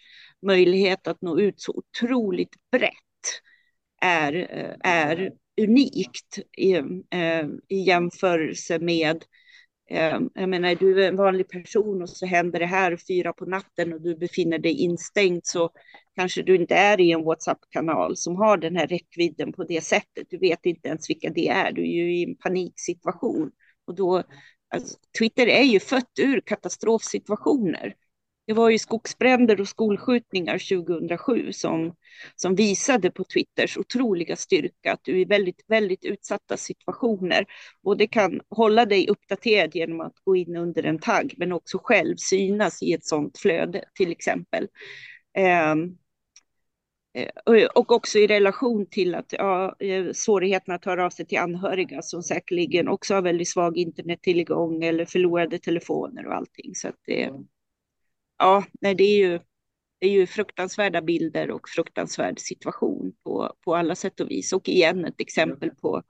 möjlighet 0.45 1.07
att 1.07 1.21
nå 1.21 1.39
ut 1.39 1.61
så 1.61 1.71
otroligt 1.71 2.55
brett 2.71 2.93
är, 4.01 4.33
är 4.83 5.31
unikt 5.61 6.39
i, 6.57 6.73
eh, 6.73 7.45
i 7.67 7.79
jämförelse 7.81 8.79
med 8.79 9.23
eh, 9.89 10.19
jag 10.33 10.49
menar, 10.49 10.75
du 10.75 11.03
är 11.03 11.07
en 11.07 11.15
vanlig 11.15 11.49
person 11.49 12.01
och 12.01 12.09
så 12.09 12.25
händer 12.25 12.59
det 12.59 12.65
här 12.65 12.97
fyra 13.07 13.33
på 13.33 13.45
natten 13.45 13.93
och 13.93 14.01
du 14.01 14.15
befinner 14.15 14.59
dig 14.59 14.71
instängd 14.71 15.41
så 15.43 15.69
kanske 16.15 16.41
du 16.41 16.55
inte 16.55 16.75
är 16.75 17.01
i 17.01 17.11
en 17.11 17.23
WhatsApp-kanal 17.23 18.17
som 18.17 18.35
har 18.35 18.57
den 18.57 18.75
här 18.75 18.87
räckvidden 18.87 19.53
på 19.53 19.63
det 19.63 19.83
sättet. 19.83 20.27
Du 20.29 20.37
vet 20.37 20.65
inte 20.65 20.87
ens 20.87 21.09
vilka 21.09 21.29
det 21.29 21.47
är. 21.47 21.71
Du 21.71 21.81
är 21.81 21.93
ju 21.93 22.17
i 22.17 22.23
en 22.23 22.35
paniksituation 22.35 23.51
och 23.87 23.95
då 23.95 24.23
alltså, 24.69 24.97
Twitter 25.19 25.47
är 25.47 25.63
ju 25.63 25.79
fött 25.79 26.19
ur 26.19 26.41
katastrofsituationer. 26.41 27.93
Det 28.47 28.53
var 28.53 28.69
ju 28.69 28.79
skogsbränder 28.79 29.61
och 29.61 29.67
skolskjutningar 29.67 30.83
2007 30.83 31.53
som, 31.53 31.95
som 32.35 32.55
visade 32.55 33.11
på 33.11 33.23
Twitters 33.23 33.77
otroliga 33.77 34.35
styrka, 34.35 34.93
att 34.93 35.03
du 35.03 35.19
i 35.21 35.25
väldigt, 35.25 35.63
väldigt 35.67 36.05
utsatta 36.05 36.57
situationer 36.57 37.45
både 37.83 38.07
kan 38.07 38.41
hålla 38.49 38.85
dig 38.85 39.07
uppdaterad 39.07 39.75
genom 39.75 40.01
att 40.01 40.15
gå 40.23 40.35
in 40.35 40.55
under 40.55 40.83
en 40.83 40.99
tagg, 40.99 41.33
men 41.37 41.51
också 41.51 41.79
själv 41.83 42.15
synas 42.17 42.83
i 42.83 42.93
ett 42.93 43.05
sådant 43.05 43.37
flöde 43.37 43.83
till 43.93 44.11
exempel. 44.11 44.67
Um, 45.71 45.97
och 47.75 47.91
också 47.91 48.19
i 48.19 48.27
relation 48.27 48.85
till 48.85 49.15
att 49.15 49.33
ja, 49.33 49.75
eh, 49.79 50.11
svårigheterna 50.13 50.75
att 50.75 50.85
höra 50.85 51.05
av 51.05 51.09
sig 51.09 51.25
till 51.25 51.37
anhöriga 51.37 52.01
som 52.01 52.23
säkerligen 52.23 52.87
också 52.87 53.13
har 53.13 53.21
väldigt 53.21 53.49
svag 53.49 53.77
internettillgång 53.77 54.83
eller 54.83 55.05
förlorade 55.05 55.59
telefoner 55.59 56.27
och 56.27 56.35
allting. 56.35 56.75
Så 56.75 56.87
att 56.87 56.95
det, 57.05 57.23
mm 57.23 57.47
ja, 58.37 58.65
nej, 58.81 58.95
det 58.95 59.03
är 59.03 59.17
ju, 59.17 59.39
det 59.99 60.07
är 60.07 60.11
ju 60.11 60.27
fruktansvärda 60.27 61.01
bilder 61.01 61.51
och 61.51 61.69
fruktansvärd 61.69 62.39
situation 62.39 63.13
på, 63.23 63.53
på 63.65 63.75
alla 63.75 63.95
sätt 63.95 64.19
och 64.19 64.31
vis. 64.31 64.53
Och 64.53 64.69
igen 64.69 65.05
ett 65.05 65.21
exempel 65.21 65.69
på 65.69 66.03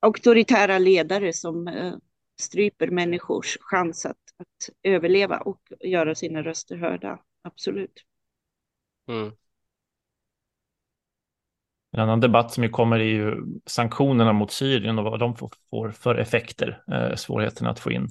auktoritära 0.00 0.78
ledare 0.78 1.32
som 1.32 1.68
eh, 1.68 1.94
stryper 2.40 2.88
människors 2.88 3.58
chans 3.60 4.06
att, 4.06 4.16
att 4.38 4.70
överleva 4.82 5.38
och 5.38 5.62
göra 5.80 6.14
sina 6.14 6.42
röster 6.42 6.76
hörda. 6.76 7.18
Absolut. 7.42 8.04
Mm. 9.08 9.32
En 11.92 12.00
annan 12.00 12.20
debatt 12.20 12.52
som 12.52 12.64
ju 12.64 12.70
kommer 12.70 12.98
är 12.98 13.04
ju 13.04 13.36
sanktionerna 13.66 14.32
mot 14.32 14.52
Syrien 14.52 14.98
och 14.98 15.04
vad 15.04 15.20
de 15.20 15.36
får 15.36 15.90
för 15.90 16.14
effekter, 16.14 16.82
eh, 16.92 17.14
svårigheten 17.14 17.66
att 17.66 17.80
få 17.80 17.92
in 17.92 18.08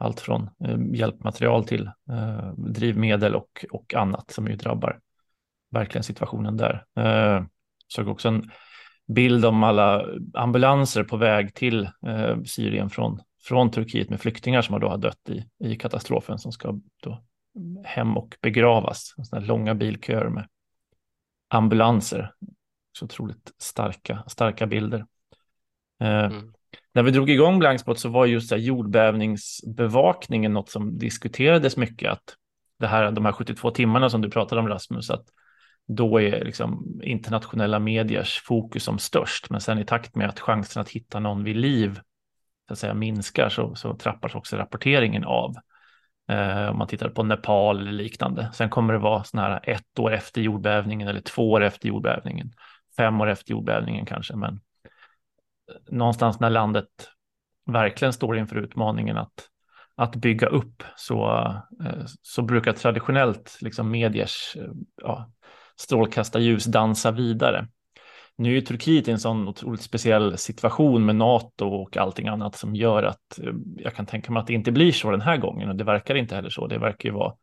allt 0.00 0.20
från 0.20 0.50
eh, 0.64 0.78
hjälpmaterial 0.92 1.64
till 1.64 1.90
eh, 2.10 2.52
drivmedel 2.56 3.34
och, 3.34 3.64
och 3.70 3.94
annat 3.94 4.30
som 4.30 4.46
ju 4.46 4.56
drabbar 4.56 5.00
verkligen 5.70 6.04
situationen 6.04 6.56
där. 6.56 6.84
Eh, 6.96 7.44
såg 7.88 8.08
också 8.08 8.28
en 8.28 8.50
bild 9.06 9.44
om 9.44 9.62
alla 9.62 10.06
ambulanser 10.34 11.04
på 11.04 11.16
väg 11.16 11.54
till 11.54 11.88
eh, 12.06 12.42
Syrien 12.44 12.90
från, 12.90 13.20
från 13.42 13.70
Turkiet 13.70 14.10
med 14.10 14.20
flyktingar 14.20 14.62
som 14.62 14.80
då 14.80 14.88
har 14.88 14.98
dött 14.98 15.28
i, 15.28 15.44
i 15.64 15.76
katastrofen 15.76 16.38
som 16.38 16.52
ska 16.52 16.78
då 17.02 17.24
hem 17.84 18.16
och 18.16 18.36
begravas. 18.42 19.14
Såna 19.22 19.42
långa 19.42 19.74
bilköer 19.74 20.28
med 20.28 20.48
ambulanser. 21.48 22.32
Så 22.92 23.04
otroligt 23.04 23.52
starka, 23.58 24.24
starka 24.26 24.66
bilder. 24.66 25.06
Eh, 26.00 26.24
mm 26.24 26.52
när 26.92 27.02
vi 27.02 27.10
drog 27.10 27.30
igång 27.30 27.58
Blankspot 27.58 27.98
så 27.98 28.08
var 28.08 28.26
just 28.26 28.48
så 28.48 28.54
här 28.54 28.62
jordbävningsbevakningen 28.62 30.52
något 30.52 30.70
som 30.70 30.98
diskuterades 30.98 31.76
mycket. 31.76 32.12
Att 32.12 32.36
det 32.78 32.86
här, 32.86 33.10
de 33.10 33.24
här 33.24 33.32
72 33.32 33.70
timmarna 33.70 34.10
som 34.10 34.20
du 34.20 34.30
pratade 34.30 34.60
om 34.60 34.68
Rasmus, 34.68 35.10
att 35.10 35.24
då 35.86 36.20
är 36.20 36.44
liksom 36.44 37.00
internationella 37.02 37.78
mediers 37.78 38.40
fokus 38.44 38.84
som 38.84 38.98
störst. 38.98 39.50
Men 39.50 39.60
sen 39.60 39.78
i 39.78 39.84
takt 39.84 40.14
med 40.14 40.28
att 40.28 40.40
chansen 40.40 40.82
att 40.82 40.88
hitta 40.88 41.20
någon 41.20 41.44
vid 41.44 41.56
liv 41.56 42.00
så 42.66 42.72
att 42.72 42.78
säga, 42.78 42.94
minskar 42.94 43.48
så, 43.48 43.74
så 43.74 43.96
trappas 43.96 44.34
också 44.34 44.56
rapporteringen 44.56 45.24
av. 45.24 45.54
Eh, 46.30 46.70
om 46.70 46.78
man 46.78 46.88
tittar 46.88 47.08
på 47.08 47.22
Nepal 47.22 47.80
eller 47.80 47.92
liknande. 47.92 48.50
Sen 48.54 48.70
kommer 48.70 48.92
det 48.92 48.98
vara 48.98 49.24
sådana 49.24 49.48
här 49.48 49.60
ett 49.62 49.98
år 49.98 50.12
efter 50.12 50.40
jordbävningen 50.40 51.08
eller 51.08 51.20
två 51.20 51.50
år 51.50 51.62
efter 51.62 51.88
jordbävningen. 51.88 52.52
Fem 52.96 53.20
år 53.20 53.28
efter 53.30 53.50
jordbävningen 53.50 54.06
kanske, 54.06 54.36
men 54.36 54.60
någonstans 55.90 56.40
när 56.40 56.50
landet 56.50 56.88
verkligen 57.66 58.12
står 58.12 58.38
inför 58.38 58.56
utmaningen 58.56 59.16
att, 59.16 59.48
att 59.96 60.16
bygga 60.16 60.46
upp 60.46 60.82
så, 60.96 61.30
eh, 61.84 62.04
så 62.22 62.42
brukar 62.42 62.72
traditionellt 62.72 63.58
liksom 63.60 63.90
mediers 63.90 64.56
eh, 64.56 64.72
ja, 65.02 65.30
strålkastarljus 65.76 66.64
dansa 66.64 67.10
vidare. 67.10 67.68
Nu 68.36 68.56
är 68.56 68.60
Turkiet 68.60 69.08
i 69.08 69.10
en 69.10 69.18
sån 69.18 69.48
otroligt 69.48 69.82
speciell 69.82 70.38
situation 70.38 71.06
med 71.06 71.16
NATO 71.16 71.66
och 71.68 71.96
allting 71.96 72.28
annat 72.28 72.56
som 72.56 72.74
gör 72.74 73.02
att 73.02 73.38
eh, 73.38 73.52
jag 73.76 73.94
kan 73.94 74.06
tänka 74.06 74.32
mig 74.32 74.40
att 74.40 74.46
det 74.46 74.54
inte 74.54 74.72
blir 74.72 74.92
så 74.92 75.10
den 75.10 75.20
här 75.20 75.36
gången 75.36 75.68
och 75.68 75.76
det 75.76 75.84
verkar 75.84 76.14
inte 76.14 76.34
heller 76.34 76.50
så. 76.50 76.66
Det 76.66 76.78
verkar 76.78 77.08
ju 77.08 77.14
vara 77.14 77.34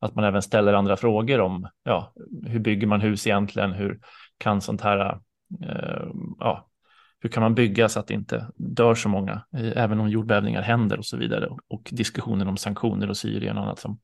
att 0.00 0.14
man 0.14 0.24
även 0.24 0.42
ställer 0.42 0.74
andra 0.74 0.96
frågor 0.96 1.40
om 1.40 1.68
ja, 1.82 2.12
hur 2.46 2.58
bygger 2.58 2.86
man 2.86 3.00
hus 3.00 3.26
egentligen? 3.26 3.72
Hur 3.72 4.00
kan 4.38 4.60
sånt 4.60 4.80
här 4.80 5.20
eh, 5.62 6.06
ja, 6.38 6.68
hur 7.18 7.30
kan 7.30 7.42
man 7.42 7.54
bygga 7.54 7.88
så 7.88 8.00
att 8.00 8.06
det 8.06 8.14
inte 8.14 8.46
dör 8.56 8.94
så 8.94 9.08
många, 9.08 9.32
eh, 9.56 9.72
även 9.76 10.00
om 10.00 10.08
jordbävningar 10.08 10.62
händer 10.62 10.98
och 10.98 11.06
så 11.06 11.16
vidare. 11.16 11.48
Och 11.68 11.88
diskussionen 11.92 12.48
om 12.48 12.56
sanktioner 12.56 13.10
och 13.10 13.16
Syrien 13.16 13.56
och 13.56 13.62
annat 13.62 13.78
som 13.78 13.98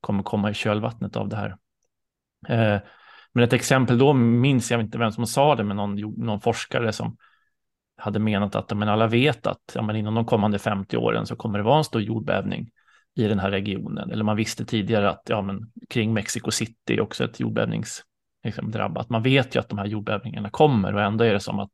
kommer 0.00 0.22
komma 0.22 0.50
i 0.50 0.54
kölvattnet 0.54 1.16
av 1.16 1.28
det 1.28 1.36
här. 1.36 1.56
Eh, 2.48 2.80
men 3.32 3.44
ett 3.44 3.52
exempel 3.52 3.98
då 3.98 4.12
minns 4.12 4.70
jag 4.70 4.80
inte 4.80 4.98
vem 4.98 5.12
som 5.12 5.26
sa 5.26 5.56
det, 5.56 5.64
men 5.64 5.76
någon, 5.76 5.94
någon 6.00 6.40
forskare 6.40 6.92
som 6.92 7.16
hade 7.96 8.18
menat 8.18 8.54
att 8.54 8.76
men 8.76 8.88
alla 8.88 9.06
vet 9.06 9.46
att 9.46 9.72
ja, 9.74 9.82
men 9.82 9.96
inom 9.96 10.14
de 10.14 10.24
kommande 10.24 10.58
50 10.58 10.96
åren 10.96 11.26
så 11.26 11.36
kommer 11.36 11.58
det 11.58 11.64
vara 11.64 11.78
en 11.78 11.84
stor 11.84 12.02
jordbävning 12.02 12.70
i 13.16 13.28
den 13.28 13.38
här 13.38 13.50
regionen. 13.50 14.10
Eller 14.10 14.24
man 14.24 14.36
visste 14.36 14.64
tidigare 14.64 15.10
att 15.10 15.22
ja, 15.28 15.42
men 15.42 15.72
kring 15.90 16.12
Mexico 16.12 16.50
City 16.50 16.94
är 16.94 17.00
också 17.00 17.24
ett 17.24 17.40
jordbävningsdrabbat. 17.40 18.04
Liksom, 18.44 19.06
man 19.08 19.22
vet 19.22 19.56
ju 19.56 19.60
att 19.60 19.68
de 19.68 19.78
här 19.78 19.86
jordbävningarna 19.86 20.50
kommer 20.50 20.94
och 20.94 21.02
ändå 21.02 21.24
är 21.24 21.32
det 21.32 21.40
som 21.40 21.58
att 21.58 21.70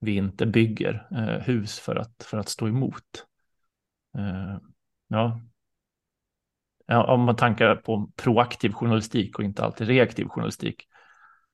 vi 0.00 0.16
inte 0.16 0.46
bygger 0.46 1.08
eh, 1.10 1.42
hus 1.44 1.78
för 1.78 1.96
att, 1.96 2.24
för 2.24 2.38
att 2.38 2.48
stå 2.48 2.68
emot. 2.68 3.26
Eh, 4.18 4.58
ja. 5.08 5.40
Om 6.86 7.20
man 7.20 7.36
tankar 7.36 7.76
på 7.76 8.10
proaktiv 8.16 8.72
journalistik 8.72 9.38
och 9.38 9.44
inte 9.44 9.64
alltid 9.64 9.86
reaktiv 9.86 10.28
journalistik 10.28 10.88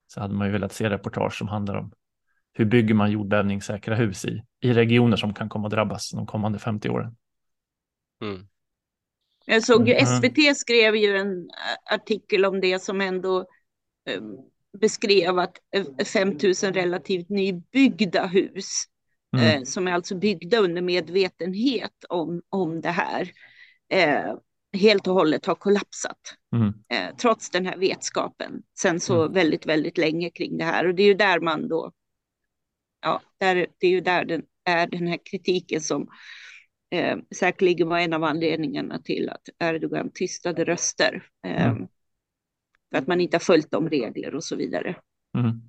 så 0.06 0.20
hade 0.20 0.34
man 0.34 0.46
ju 0.46 0.52
velat 0.52 0.72
se 0.72 0.90
reportage 0.90 1.38
som 1.38 1.48
handlar 1.48 1.74
om 1.74 1.92
hur 2.52 2.64
bygger 2.64 2.94
man 2.94 3.10
jordbävningssäkra 3.10 3.94
hus 3.94 4.24
i, 4.24 4.42
i 4.60 4.72
regioner 4.72 5.16
som 5.16 5.34
kan 5.34 5.48
komma 5.48 5.66
att 5.66 5.72
drabbas 5.72 6.10
de 6.10 6.26
kommande 6.26 6.58
50 6.58 6.88
åren. 6.88 7.16
Mm. 8.22 8.46
Jag 9.46 9.62
såg 9.62 9.88
ju 9.88 9.94
mm. 9.94 10.06
SVT 10.06 10.56
skrev 10.56 10.96
ju 10.96 11.16
en 11.16 11.50
artikel 11.90 12.44
om 12.44 12.60
det 12.60 12.82
som 12.82 13.00
ändå 13.00 13.46
um, 14.18 14.50
beskrev 14.80 15.38
att 15.38 15.58
5000 16.06 16.70
eh, 16.70 16.74
relativt 16.74 17.28
nybyggda 17.28 18.26
hus, 18.26 18.84
mm. 19.36 19.46
eh, 19.46 19.62
som 19.64 19.88
är 19.88 19.92
alltså 19.92 20.14
byggda 20.14 20.58
under 20.58 20.82
medvetenhet 20.82 22.04
om, 22.08 22.42
om 22.48 22.80
det 22.80 22.90
här, 22.90 23.30
eh, 23.92 24.34
helt 24.72 25.06
och 25.06 25.14
hållet 25.14 25.46
har 25.46 25.54
kollapsat. 25.54 26.18
Mm. 26.56 26.74
Eh, 26.88 27.16
trots 27.16 27.50
den 27.50 27.66
här 27.66 27.76
vetskapen 27.76 28.62
sen 28.78 29.00
så 29.00 29.20
mm. 29.22 29.32
väldigt, 29.32 29.66
väldigt 29.66 29.98
länge 29.98 30.30
kring 30.30 30.58
det 30.58 30.64
här. 30.64 30.86
Och 30.88 30.94
det 30.94 31.02
är 31.02 31.06
ju 31.06 31.14
där 31.14 31.40
man 31.40 31.68
då, 31.68 31.92
ja, 33.02 33.22
där, 33.38 33.66
det 33.78 33.86
är 33.86 33.90
ju 33.90 34.00
där 34.00 34.24
den 34.24 34.42
är 34.64 34.86
den 34.86 35.06
här 35.06 35.18
kritiken 35.30 35.80
som 35.80 36.08
eh, 36.90 37.16
säkerligen 37.34 37.88
var 37.88 37.98
en 37.98 38.12
av 38.12 38.24
anledningarna 38.24 38.98
till 38.98 39.28
att 39.28 39.48
Erdogan 39.58 40.10
tystade 40.14 40.64
röster. 40.64 41.22
Eh, 41.46 41.66
mm 41.66 41.88
för 42.94 42.98
att 42.98 43.06
man 43.06 43.20
inte 43.20 43.34
har 43.34 43.40
följt 43.40 43.70
de 43.70 43.88
regler 43.90 44.34
och 44.34 44.44
så 44.44 44.56
vidare. 44.56 44.94
Mm. 45.38 45.60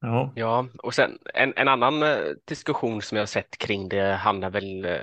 Ja. 0.00 0.32
ja, 0.36 0.68
och 0.78 0.94
sen 0.94 1.18
en, 1.34 1.52
en 1.56 1.68
annan 1.68 2.02
eh, 2.02 2.18
diskussion 2.44 3.02
som 3.02 3.18
jag 3.18 3.28
sett 3.28 3.58
kring 3.58 3.88
det 3.88 4.12
handlar 4.14 4.50
väl, 4.50 4.84
eh, 4.84 4.98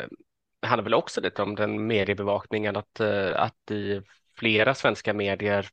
handlar 0.61 0.83
väl 0.83 0.93
också 0.93 1.21
lite 1.21 1.41
om 1.41 1.55
den 1.55 1.87
mediebevakningen, 1.87 2.75
att, 2.75 2.99
eh, 2.99 3.41
att 3.41 3.71
i 3.71 4.01
flera 4.37 4.75
svenska 4.75 5.13
medier 5.13 5.67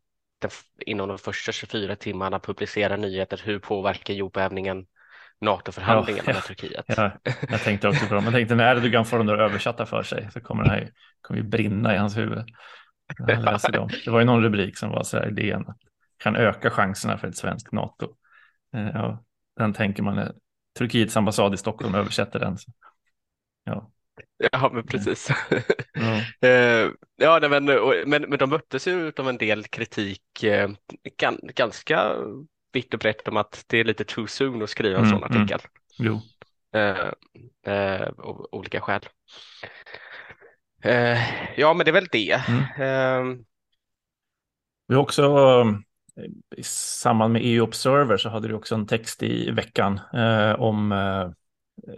inom 0.86 1.08
de 1.08 1.18
första 1.18 1.52
24 1.52 1.96
timmarna 1.96 2.38
publicerar 2.38 2.96
nyheter 2.96 3.40
hur 3.44 3.58
påverkar 3.58 4.14
jordbävningen 4.14 4.86
NATO-förhandlingarna 5.40 6.24
ja, 6.26 6.32
med 6.32 6.42
Turkiet. 6.42 6.84
Ja, 6.88 7.10
jag 7.50 7.60
tänkte 7.60 7.88
också 7.88 8.06
på 8.06 8.14
det. 8.14 8.20
Man 8.20 8.32
tänkte 8.32 8.54
när 8.54 8.76
Erdogan 8.76 9.04
får 9.04 9.18
dem 9.18 9.28
översatta 9.28 9.86
för 9.86 10.02
sig 10.02 10.28
så 10.32 10.40
kommer 10.40 10.64
det 10.64 10.70
här 10.70 10.90
kommer 11.20 11.40
ju 11.40 11.46
brinna 11.46 11.94
i 11.94 11.98
hans 11.98 12.16
huvud. 12.16 12.44
Läser 13.18 13.72
dem. 13.72 13.88
Det 14.04 14.10
var 14.10 14.18
ju 14.18 14.24
någon 14.24 14.42
rubrik 14.42 14.78
som 14.78 14.90
var 14.90 15.02
så 15.02 15.16
här 15.16 15.28
idén 15.28 15.64
kan 16.18 16.36
öka 16.36 16.70
chanserna 16.70 17.18
för 17.18 17.28
ett 17.28 17.36
svenskt 17.36 17.72
NATO. 17.72 18.16
Ja, 18.70 19.24
den 19.56 19.72
tänker 19.72 20.02
man 20.02 20.16
när 20.16 20.32
Turkiets 20.78 21.16
ambassad 21.16 21.54
i 21.54 21.56
Stockholm 21.56 21.94
översätter 21.94 22.38
den. 22.38 22.58
Så. 22.58 22.72
Ja. 23.64 23.90
Ja, 24.52 24.70
men 24.72 24.86
precis. 24.86 25.30
Ja, 25.92 26.48
eh, 26.48 26.90
ja 27.16 27.40
men, 27.48 27.64
men, 28.06 28.22
men 28.22 28.38
de 28.38 28.50
möttes 28.50 28.86
ju 28.86 29.12
av 29.16 29.28
en 29.28 29.38
del 29.38 29.64
kritik, 29.64 30.42
eh, 30.42 30.70
ganska 31.54 32.12
vitt 32.72 32.94
och 32.94 33.00
brett 33.00 33.28
om 33.28 33.36
att 33.36 33.64
det 33.66 33.78
är 33.78 33.84
lite 33.84 34.04
too 34.04 34.26
soon 34.26 34.62
att 34.62 34.70
skriva 34.70 34.98
en 34.98 35.04
mm, 35.04 35.18
sån 35.18 35.30
mm. 35.30 35.42
artikel. 35.42 35.60
Mm. 36.00 36.12
Jo. 36.12 36.20
Eh, 36.80 37.10
eh, 37.74 38.08
av 38.18 38.48
olika 38.52 38.80
skäl. 38.80 39.00
Eh, 40.82 41.18
ja, 41.56 41.74
men 41.74 41.84
det 41.84 41.90
är 41.90 41.92
väl 41.92 42.08
det. 42.12 42.40
Mm. 42.48 42.60
Eh, 42.60 43.38
Vi 44.88 44.94
har 44.94 45.02
också 45.02 45.22
i 46.56 46.62
samband 46.62 47.32
med 47.32 47.42
EU 47.44 47.62
Observer 47.62 48.16
så 48.16 48.28
hade 48.28 48.48
du 48.48 48.54
också 48.54 48.74
en 48.74 48.86
text 48.86 49.22
i 49.22 49.50
veckan 49.50 50.00
eh, 50.14 50.52
om 50.52 50.92
eh, 50.92 51.30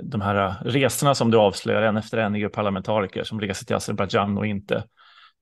de 0.02 0.20
här 0.20 0.56
resorna 0.64 1.14
som 1.14 1.30
du 1.30 1.38
avslöjar 1.38 1.82
en 1.82 1.96
efter 1.96 2.18
en 2.18 2.34
EU-parlamentariker 2.34 3.24
som 3.24 3.40
reser 3.40 3.66
till 3.66 3.76
Azerbajdzjan 3.76 4.38
och 4.38 4.46
inte 4.46 4.84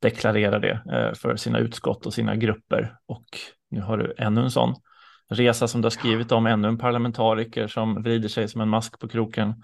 deklarerar 0.02 0.61
det 0.61 0.81
eh, 0.93 1.14
för 1.14 1.37
sina 1.37 1.59
utskott 1.59 2.07
och 2.07 2.14
sina 2.14 2.37
grupper. 2.37 2.97
Och 3.07 3.26
nu 3.71 3.81
har 3.81 3.99
du 3.99 4.14
ännu 4.19 4.40
en 4.40 4.50
sån 4.50 4.75
resa 5.28 5.69
som 5.69 5.81
du 5.81 5.87
har 5.87 5.90
skrivit 5.90 6.33
om, 6.33 6.47
ännu 6.47 6.69
en 6.69 6.78
parlamentariker 6.78 7.69
som 7.69 8.02
vrider 8.02 8.28
sig 8.28 8.49
som 8.49 8.61
en 8.61 8.69
mask 8.69 8.99
på 8.99 9.09
kroken 9.09 9.55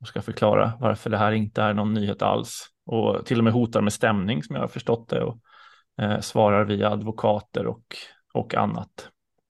och 0.00 0.08
ska 0.08 0.22
förklara 0.22 0.72
varför 0.80 1.10
det 1.10 1.18
här 1.18 1.32
inte 1.32 1.62
är 1.62 1.74
någon 1.74 1.94
nyhet 1.94 2.22
alls 2.22 2.73
och 2.86 3.26
till 3.26 3.38
och 3.38 3.44
med 3.44 3.52
hotar 3.52 3.80
med 3.80 3.92
stämning 3.92 4.42
som 4.42 4.56
jag 4.56 4.62
har 4.62 4.68
förstått 4.68 5.08
det 5.08 5.22
och 5.22 5.38
eh, 6.02 6.20
svarar 6.20 6.64
via 6.64 6.90
advokater 6.90 7.66
och 7.66 7.96
och 8.34 8.54
annat. 8.54 9.08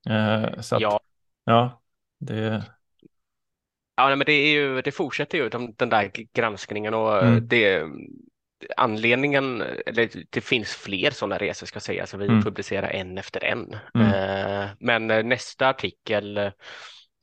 Eh, 0.09 0.61
så 0.61 0.77
att, 0.77 0.83
ja. 0.83 1.01
ja, 1.45 1.83
det... 2.21 2.65
Ja, 3.97 4.17
men 4.17 4.25
det, 4.27 4.33
är 4.33 4.49
ju, 4.49 4.83
det 4.83 4.93
fortsätter 4.93 5.39
ju 5.39 5.49
den 5.49 5.89
där 5.89 6.11
granskningen 6.33 6.95
och 6.95 7.23
mm. 7.23 7.49
det, 7.49 7.83
anledningen, 8.77 9.63
eller 9.87 10.11
det 10.31 10.41
finns 10.41 10.75
fler 10.75 11.11
sådana 11.11 11.39
resor 11.39 11.67
ska 11.67 11.81
sägas, 11.81 12.11
så 12.11 12.17
vi 12.17 12.27
mm. 12.27 12.43
publicerar 12.43 12.89
en 12.89 13.19
efter 13.19 13.45
en. 13.45 13.77
Mm. 13.95 14.07
Eh, 14.07 14.69
men 14.79 15.29
nästa 15.29 15.69
artikel, 15.69 16.51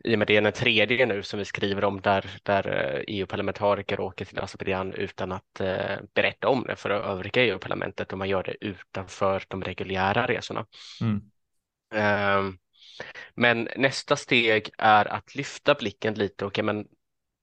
i 0.04 0.16
och 0.16 0.20
med 0.20 0.28
det 0.28 0.38
är 0.38 0.42
den 0.42 0.54
tredje 0.54 1.06
nu 1.06 1.24
som 1.24 1.40
vi 1.40 1.46
skriver 1.46 1.84
om 1.84 2.02
där, 2.02 2.26
där 2.44 3.04
EU-parlamentariker 3.08 4.00
åker 4.00 4.26
till 4.26 4.40
Azerbajdzjan 4.40 4.94
utan 4.94 5.32
att 5.32 5.60
eh, 5.60 5.98
berätta 6.14 6.50
om 6.50 6.64
det 6.68 6.76
för 6.76 6.90
övriga 6.90 7.44
EU-parlamentet 7.44 8.12
och 8.12 8.18
man 8.18 8.30
gör 8.30 8.44
det 8.44 8.66
utanför 8.66 9.44
de 9.48 9.64
reguljära 9.64 10.28
resorna. 10.28 10.66
Mm. 11.02 11.22
Ehm, 11.94 12.58
men 13.36 13.70
nästa 13.76 14.16
steg 14.16 14.70
är 14.78 15.06
att 15.06 15.36
lyfta 15.36 15.74
blicken 15.74 16.14
lite. 16.14 16.46
Okay, 16.46 16.64
men 16.64 16.88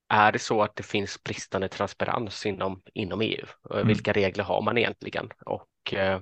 är 0.09 0.31
det 0.31 0.39
så 0.39 0.61
att 0.61 0.75
det 0.75 0.83
finns 0.83 1.23
bristande 1.23 1.67
transparens 1.67 2.45
inom, 2.45 2.81
inom 2.93 3.21
EU? 3.21 3.45
Mm. 3.73 3.87
Vilka 3.87 4.13
regler 4.13 4.43
har 4.43 4.61
man 4.61 4.77
egentligen? 4.77 5.29
Och 5.45 5.93
eh, 5.93 6.19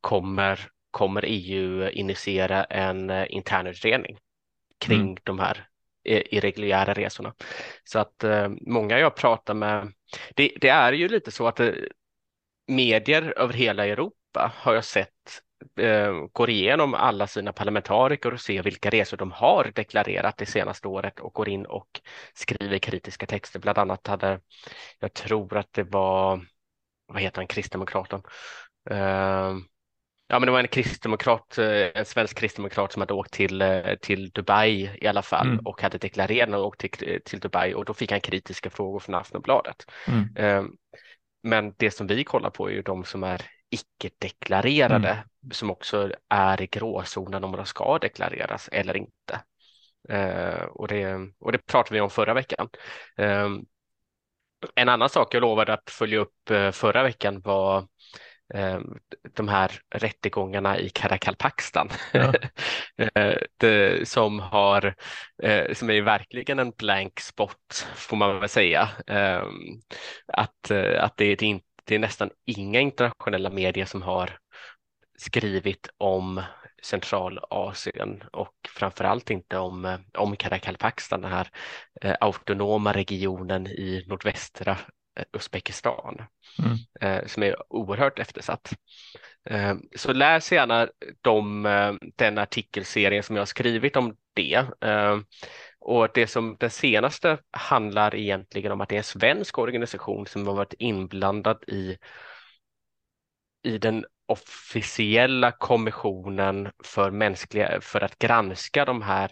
kommer, 0.00 0.68
kommer 0.90 1.24
EU 1.26 1.88
initiera 1.88 2.64
en 2.64 3.10
eh, 3.10 3.26
internutredning 3.28 4.18
kring 4.78 5.00
mm. 5.00 5.16
de 5.22 5.38
här 5.38 5.68
irreguljära 6.04 6.94
resorna? 6.94 7.34
Så 7.84 7.98
att 7.98 8.24
eh, 8.24 8.48
många 8.60 8.98
jag 8.98 9.16
pratar 9.16 9.54
med, 9.54 9.92
det, 10.34 10.52
det 10.60 10.68
är 10.68 10.92
ju 10.92 11.08
lite 11.08 11.30
så 11.30 11.48
att 11.48 11.60
medier 12.66 13.34
över 13.36 13.52
hela 13.52 13.86
Europa 13.86 14.52
har 14.54 14.74
jag 14.74 14.84
sett 14.84 15.42
eh, 15.80 16.12
går 16.32 16.50
igenom 16.50 16.94
alla 16.94 17.26
sina 17.26 17.52
parlamentariker 17.52 18.32
och 18.32 18.40
ser 18.40 18.62
vilka 18.62 18.90
resor 18.90 19.16
de 19.16 19.32
har 19.32 19.72
deklarerat 19.74 20.36
det 20.36 20.46
senaste 20.46 20.88
året 20.88 21.20
och 21.20 21.32
går 21.32 21.48
in 21.48 21.66
och 21.66 22.00
skriver 22.34 22.78
kritiska 22.78 23.26
texter. 23.26 23.60
Bland 23.60 23.78
annat 23.78 24.06
hade, 24.06 24.40
jag 24.98 25.12
tror 25.14 25.56
att 25.56 25.72
det 25.72 25.82
var, 25.82 26.46
vad 27.06 27.22
heter 27.22 27.36
han, 27.36 27.46
kristdemokraten? 27.46 28.22
Ja, 30.28 30.38
men 30.38 30.46
det 30.46 30.52
var 30.52 30.60
en 30.60 30.68
kristdemokrat, 30.68 31.58
eh, 31.58 31.88
en 31.94 32.04
svensk 32.04 32.38
kristdemokrat 32.38 32.92
som 32.92 33.02
hade 33.02 33.14
åkt 33.14 33.32
till, 33.32 33.62
eh, 33.62 33.94
till 34.00 34.30
Dubai 34.30 34.90
i 35.00 35.06
alla 35.06 35.22
fall 35.22 35.46
mm. 35.46 35.66
och 35.66 35.82
hade 35.82 35.98
deklarerat 35.98 36.54
och 36.54 36.66
åkt 36.66 36.80
till, 36.80 37.20
till 37.24 37.40
Dubai 37.40 37.74
och 37.74 37.84
då 37.84 37.94
fick 37.94 38.10
han 38.10 38.20
kritiska 38.20 38.70
frågor 38.70 39.00
från 39.00 39.14
Aftonbladet. 39.14 39.90
Mm. 40.06 40.36
Eh, 40.36 40.64
men 41.42 41.74
det 41.76 41.90
som 41.90 42.06
vi 42.06 42.24
kollar 42.24 42.50
på 42.50 42.68
är 42.68 42.72
ju 42.72 42.82
de 42.82 43.04
som 43.04 43.24
är 43.24 43.42
icke-deklarerade 43.70 45.10
mm. 45.10 45.50
som 45.50 45.70
också 45.70 46.12
är 46.28 46.62
i 46.62 46.66
gråzonen 46.66 47.44
om 47.44 47.52
de 47.52 47.66
ska 47.66 47.98
deklareras 47.98 48.68
eller 48.72 48.96
inte. 48.96 49.40
Och, 50.68 50.88
det, 50.88 51.16
och 51.38 51.52
det 51.52 51.58
pratade 51.58 51.94
vi 51.94 52.00
om 52.00 52.10
förra 52.10 52.34
veckan. 52.34 52.68
En 54.74 54.88
annan 54.88 55.08
sak 55.08 55.34
jag 55.34 55.40
lovade 55.40 55.72
att 55.72 55.90
följa 55.90 56.18
upp 56.18 56.48
förra 56.72 57.02
veckan 57.02 57.40
var 57.40 57.88
de 59.36 59.48
här 59.48 59.70
rättegångarna 59.94 60.78
i 60.78 60.88
Karakalpakstan 60.88 61.88
ja. 62.12 62.32
som 64.04 64.40
har 64.40 64.94
som 65.74 65.90
är 65.90 66.02
verkligen 66.02 66.58
en 66.58 66.70
blank 66.70 67.20
spot 67.20 67.86
får 67.94 68.16
man 68.16 68.40
väl 68.40 68.48
säga. 68.48 68.88
Att, 70.26 70.70
att 70.98 71.16
det 71.16 71.24
är 71.24 71.42
inte 71.42 71.66
det 71.86 71.94
är 71.94 71.98
nästan 71.98 72.30
inga 72.44 72.80
internationella 72.80 73.50
medier 73.50 73.84
som 73.84 74.02
har 74.02 74.38
skrivit 75.18 75.88
om 75.98 76.42
Centralasien 76.82 78.22
och 78.32 78.54
framförallt 78.68 79.30
inte 79.30 79.58
om, 79.58 79.84
eh, 79.84 79.98
om 80.14 80.36
Karakalpakstan, 80.36 81.20
den 81.20 81.32
här 81.32 81.48
eh, 82.02 82.14
autonoma 82.20 82.92
regionen 82.92 83.66
i 83.66 84.04
nordvästra 84.06 84.72
eh, 84.72 84.78
Uzbekistan 85.32 86.22
mm. 86.58 86.76
eh, 87.00 87.26
som 87.26 87.42
är 87.42 87.72
oerhört 87.72 88.18
eftersatt. 88.18 88.72
Eh, 89.50 89.74
så 89.96 90.12
läs 90.12 90.52
gärna 90.52 90.88
de, 91.20 91.66
eh, 91.66 91.94
den 92.16 92.38
artikelserien 92.38 93.22
som 93.22 93.36
jag 93.36 93.40
har 93.40 93.46
skrivit 93.46 93.96
om 93.96 94.16
det. 94.34 94.64
Och 95.80 96.08
det 96.14 96.26
som 96.26 96.56
den 96.60 96.70
senaste 96.70 97.38
handlar 97.50 98.14
egentligen 98.14 98.72
om 98.72 98.80
att 98.80 98.88
det 98.88 98.94
är 98.94 98.98
en 98.98 99.04
svensk 99.04 99.58
organisation 99.58 100.26
som 100.26 100.46
har 100.46 100.54
varit 100.54 100.74
inblandad 100.78 101.64
i, 101.66 101.96
i 103.62 103.78
den 103.78 104.04
officiella 104.26 105.52
kommissionen 105.52 106.70
för 106.84 107.10
mänskliga, 107.10 107.80
för 107.80 108.00
att 108.00 108.18
granska 108.18 108.84
de 108.84 109.02
här 109.02 109.30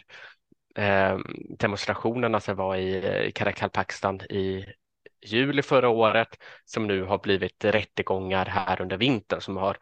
eh, 0.77 1.19
demonstrationerna 1.59 2.41
som 2.41 2.57
var 2.57 2.77
i 2.77 3.33
Karakalpakstan 3.35 4.21
i 4.21 4.67
juli 5.25 5.63
förra 5.63 5.89
året 5.89 6.29
som 6.65 6.87
nu 6.87 7.03
har 7.03 7.19
blivit 7.19 7.65
rättegångar 7.65 8.47
här 8.47 8.81
under 8.81 8.97
vintern 8.97 9.41
som 9.41 9.57
har 9.57 9.77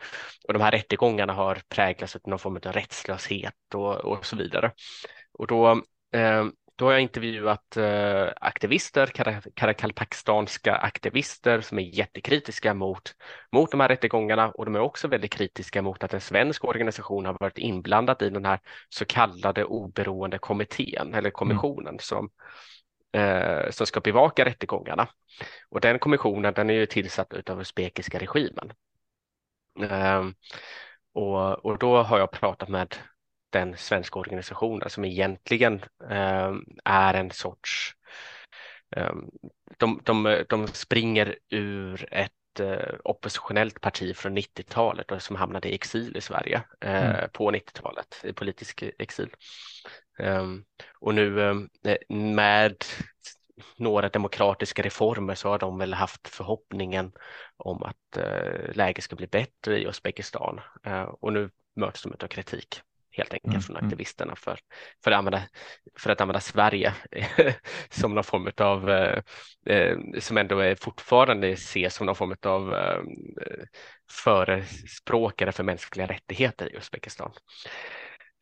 och 0.49 0.53
de 0.53 0.63
här 0.63 0.71
rättegångarna 0.71 1.33
har 1.33 1.59
präglats 1.69 2.17
av 2.17 2.23
någon 2.25 2.39
form 2.39 2.57
av 2.57 2.73
rättslöshet 2.73 3.75
och, 3.75 3.95
och 3.95 4.27
så 4.27 4.37
vidare. 4.37 4.73
Och 5.39 5.47
då 5.47 5.71
eh, 6.15 6.45
då 6.77 6.87
har 6.87 6.93
jag 6.93 7.03
intervjuat 7.03 7.77
eh, 7.77 8.29
aktivister, 8.37 9.07
karakalpakistanska 9.55 10.75
aktivister 10.75 11.61
som 11.61 11.79
är 11.79 11.83
jättekritiska 11.83 12.75
mot, 12.75 13.15
mot 13.53 13.71
de 13.71 13.81
här 13.81 13.89
rättegångarna 13.89 14.51
och 14.51 14.65
de 14.65 14.75
är 14.75 14.81
också 14.81 15.09
väldigt 15.09 15.33
kritiska 15.33 15.83
mot 15.83 16.05
att 16.05 16.15
en 16.15 16.21
svensk 16.21 16.65
organisation 16.65 17.27
har 17.27 17.37
varit 17.41 17.59
inblandad 17.59 18.23
i 18.23 18.31
den 18.31 18.45
här 18.45 18.61
så 18.89 19.05
kallade 19.05 19.65
oberoende 19.65 20.39
kommittén 20.39 21.09
eller 21.09 21.19
mm. 21.19 21.33
kommissionen 21.33 21.89
mm. 21.89 21.99
som, 21.99 22.31
eh, 23.12 23.70
som 23.70 23.87
ska 23.87 24.01
bevaka 24.01 24.44
rättegångarna. 24.44 25.09
Och 25.68 25.81
den 25.81 25.98
kommissionen 25.98 26.55
den 26.55 26.70
är 26.70 26.75
ju 26.75 26.87
tillsatt 26.87 27.51
av 27.51 27.61
usbekiska 27.61 28.18
regimen. 28.18 28.72
Eh, 29.81 30.25
och, 31.14 31.64
och 31.64 31.79
då 31.79 32.03
har 32.03 32.18
jag 32.18 32.31
pratat 32.31 32.68
med 32.68 32.96
den 33.51 33.77
svenska 33.77 34.18
organisationen 34.18 34.90
som 34.90 35.05
egentligen 35.05 35.75
eh, 36.11 36.53
är 36.85 37.14
en 37.14 37.31
sorts 37.31 37.94
eh, 38.96 39.12
de, 39.79 40.01
de, 40.05 40.44
de 40.48 40.66
springer 40.66 41.38
ur 41.51 42.09
ett 42.14 42.61
eh, 42.61 42.94
oppositionellt 43.05 43.81
parti 43.81 44.16
från 44.16 44.38
90-talet 44.38 45.11
och 45.11 45.22
som 45.22 45.37
hamnade 45.37 45.68
i 45.68 45.75
exil 45.75 46.16
i 46.16 46.20
Sverige 46.20 46.62
eh, 46.81 47.11
mm. 47.11 47.31
på 47.33 47.51
90-talet, 47.51 48.20
i 48.25 48.33
politisk 48.33 48.83
exil. 48.98 49.31
Um, 50.18 50.64
och 50.98 51.14
nu 51.14 51.40
um, 51.40 51.68
med 52.09 52.85
några 53.77 54.09
demokratiska 54.09 54.83
reformer 54.83 55.35
så 55.35 55.48
har 55.48 55.59
de 55.59 55.79
väl 55.79 55.94
haft 55.94 56.29
förhoppningen 56.29 57.12
om 57.57 57.83
att 57.83 58.18
uh, 58.18 58.72
läget 58.75 59.05
ska 59.05 59.16
bli 59.16 59.27
bättre 59.27 59.79
i 59.79 59.87
Uzbekistan 59.87 60.61
uh, 60.87 61.03
och 61.03 61.33
nu 61.33 61.51
möts 61.77 62.03
de 62.03 62.12
av 62.25 62.29
kritik 62.29 62.83
helt 63.12 63.33
enkelt 63.33 63.55
mm. 63.55 63.62
från 63.62 63.77
mm. 63.77 63.87
aktivisterna 63.87 64.37
för, 64.37 64.59
för, 65.05 65.11
att 65.11 65.18
använda, 65.18 65.42
för 65.98 66.11
att 66.11 66.20
använda 66.20 66.40
Sverige 66.40 66.94
som 67.90 68.14
någon 68.14 68.25
form 68.25 68.51
av, 68.57 68.90
eh, 68.90 69.22
eh, 69.66 69.98
som 70.18 70.37
ändå 70.37 70.59
är 70.59 70.75
fortfarande 70.75 71.48
ses 71.48 71.94
som 71.94 72.07
någon 72.07 72.16
form 72.16 72.37
av 72.42 72.75
eh, 72.75 73.03
förespråkare 74.11 75.53
för 75.53 75.62
mänskliga 75.62 76.07
rättigheter 76.07 76.72
i 76.72 76.77
Uzbekistan. 76.77 77.33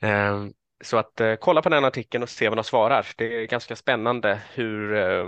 Eh, 0.03 0.47
så 0.81 0.97
att 0.97 1.21
eh, 1.21 1.35
kolla 1.35 1.63
på 1.63 1.69
den 1.69 1.85
artikeln 1.85 2.23
och 2.23 2.29
se 2.29 2.49
vad 2.49 2.59
de 2.59 2.65
svarar. 2.65 3.07
Det 3.17 3.43
är 3.43 3.47
ganska 3.47 3.77
spännande 3.77 4.41
hur, 4.55 4.95
eh, 4.95 5.27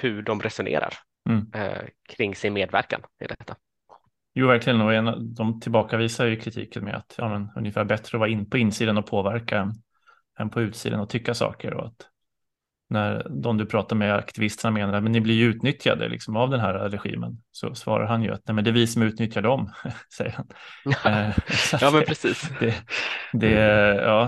hur 0.00 0.22
de 0.22 0.40
resonerar 0.40 0.94
mm. 1.28 1.46
kring 2.08 2.34
sin 2.34 2.52
medverkan 2.52 3.00
i 3.24 3.26
detta. 3.26 3.56
Jo, 4.34 4.46
verkligen. 4.46 4.80
Och 4.80 4.94
en, 4.94 5.34
de 5.34 5.60
tillbakavisar 5.60 6.26
ju 6.26 6.36
kritiken 6.36 6.84
med 6.84 6.94
att 6.94 7.14
ja, 7.18 7.28
men, 7.28 7.50
ungefär 7.56 7.84
bättre 7.84 8.16
att 8.16 8.20
vara 8.20 8.30
in 8.30 8.50
på 8.50 8.58
insidan 8.58 8.98
och 8.98 9.06
påverka 9.06 9.58
än, 9.58 9.72
än 10.38 10.50
på 10.50 10.60
utsidan 10.60 11.00
och 11.00 11.08
tycka 11.08 11.34
saker. 11.34 11.74
Och 11.74 11.86
att 11.86 12.08
när 12.94 13.26
de 13.30 13.58
du 13.58 13.66
pratar 13.66 13.96
med, 13.96 14.14
aktivisterna, 14.14 14.70
menar 14.70 14.94
att 14.94 15.04
ni 15.04 15.20
blir 15.20 15.34
ju 15.34 15.44
utnyttjade 15.44 16.08
liksom, 16.08 16.36
av 16.36 16.50
den 16.50 16.60
här 16.60 16.74
regimen, 16.74 17.42
så 17.52 17.74
svarar 17.74 18.06
han 18.06 18.22
ju 18.22 18.32
att 18.32 18.40
nej, 18.46 18.54
men 18.54 18.64
det 18.64 18.70
är 18.70 18.72
vi 18.72 18.86
som 18.86 19.02
utnyttjar 19.02 19.42
dem, 19.42 19.70
säger 20.16 20.32
han. 20.32 20.46
Eh, 21.12 21.30
ja, 21.80 21.90
men 21.90 22.02
precis. 22.02 22.50
Det, 22.60 22.74
det, 23.32 23.50
ja, 24.02 24.24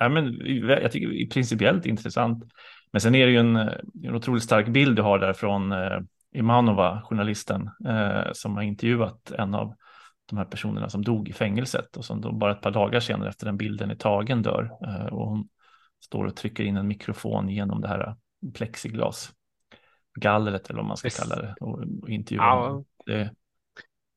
äh, 0.00 0.08
men, 0.08 0.34
jag 0.68 0.92
tycker 0.92 1.08
det 1.08 1.22
är 1.22 1.30
principiellt 1.30 1.86
intressant. 1.86 2.44
Men 2.92 3.00
sen 3.00 3.14
är 3.14 3.26
det 3.26 3.32
ju 3.32 3.38
en, 3.38 3.56
en 4.04 4.14
otroligt 4.14 4.44
stark 4.44 4.68
bild 4.68 4.96
du 4.96 5.02
har 5.02 5.18
där 5.18 5.32
från 5.32 5.72
äh, 5.72 6.00
Imanova, 6.34 7.02
journalisten, 7.04 7.70
eh, 7.88 8.32
som 8.32 8.56
har 8.56 8.62
intervjuat 8.62 9.30
en 9.30 9.54
av 9.54 9.74
de 10.26 10.38
här 10.38 10.44
personerna 10.44 10.88
som 10.88 11.02
dog 11.02 11.28
i 11.28 11.32
fängelset 11.32 11.96
och 11.96 12.04
som 12.04 12.20
då 12.20 12.32
bara 12.32 12.52
ett 12.52 12.60
par 12.60 12.70
dagar 12.70 13.00
senare 13.00 13.28
efter 13.28 13.46
den 13.46 13.56
bilden 13.56 13.90
är 13.90 13.94
tagen 13.94 14.42
dör. 14.42 14.70
Eh, 14.86 15.06
och 15.06 15.28
hon 15.28 15.48
står 16.04 16.24
och 16.24 16.36
trycker 16.36 16.64
in 16.64 16.76
en 16.76 16.88
mikrofon 16.88 17.48
genom 17.48 17.80
det 17.80 17.88
här 17.88 18.16
plexiglasgallret 18.54 20.70
eller 20.70 20.76
vad 20.76 20.84
man 20.84 20.96
ska 20.96 21.10
kalla 21.10 21.36
det 21.36 21.54
och, 21.60 21.78
och 22.02 22.08
intervjuar. 22.08 22.44
Ja. 22.44 22.84
Det, 23.06 23.34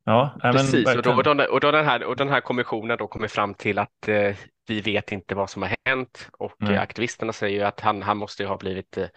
ja, 0.03 0.37
Precis, 0.41 0.95
och, 0.95 1.01
då, 1.01 1.13
och, 1.13 1.23
då, 1.23 1.43
och, 1.43 1.59
då 1.59 1.71
den 1.71 1.85
här, 1.85 2.03
och 2.03 2.15
den 2.15 2.29
här 2.29 2.41
kommissionen 2.41 2.97
då 2.97 3.07
kommer 3.07 3.27
fram 3.27 3.53
till 3.53 3.79
att 3.79 4.07
eh, 4.07 4.35
vi 4.67 4.81
vet 4.81 5.11
inte 5.11 5.35
vad 5.35 5.49
som 5.49 5.61
har 5.61 5.75
hänt 5.85 6.29
och 6.31 6.61
mm. 6.61 6.79
aktivisterna 6.79 7.33
säger 7.33 7.59
ju 7.59 7.63
att 7.63 7.79
han, 7.79 8.01
han 8.01 8.17
måste 8.17 8.45
ha 8.45 8.57
blivit 8.57 8.97
eh, 8.97 9.07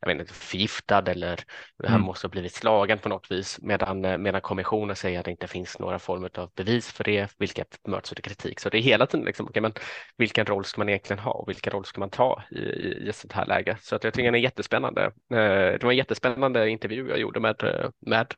jag 0.00 0.08
vet 0.08 0.20
inte, 0.20 0.34
förgiftad 0.34 1.08
eller 1.10 1.44
mm. 1.82 1.92
han 1.92 2.00
måste 2.00 2.26
ha 2.26 2.30
blivit 2.30 2.54
slagen 2.54 2.98
på 2.98 3.08
något 3.08 3.30
vis 3.30 3.58
medan, 3.62 4.04
eh, 4.04 4.18
medan 4.18 4.40
kommissionen 4.40 4.96
säger 4.96 5.18
att 5.18 5.24
det 5.24 5.30
inte 5.30 5.46
finns 5.46 5.78
några 5.78 5.98
former 5.98 6.38
av 6.38 6.50
bevis 6.56 6.92
för 6.92 7.04
det 7.04 7.34
vilket 7.38 7.78
möts 7.88 8.12
av 8.12 8.16
kritik. 8.16 8.60
Så 8.60 8.68
det 8.68 8.78
är 8.78 8.82
hela 8.82 9.06
tiden 9.06 9.26
liksom, 9.26 9.46
okay, 9.46 9.60
men 9.60 9.72
vilken 10.16 10.46
roll 10.46 10.64
ska 10.64 10.80
man 10.80 10.88
egentligen 10.88 11.22
ha 11.22 11.32
och 11.32 11.48
vilken 11.48 11.72
roll 11.72 11.84
ska 11.84 12.00
man 12.00 12.10
ta 12.10 12.42
i, 12.50 12.58
i, 12.58 13.08
i 13.08 13.12
sånt 13.12 13.32
här 13.32 13.46
läge? 13.46 13.76
Så 13.80 13.96
att 13.96 14.04
jag 14.04 14.14
tycker 14.14 14.32
det 14.32 14.38
är 14.38 14.42
jättespännande. 14.42 15.04
Eh, 15.04 15.78
det 15.78 15.82
var 15.82 15.90
en 15.90 15.96
jättespännande 15.96 16.70
intervju 16.70 17.08
jag 17.08 17.18
gjorde 17.18 17.40
med, 17.40 17.56
med 18.00 18.34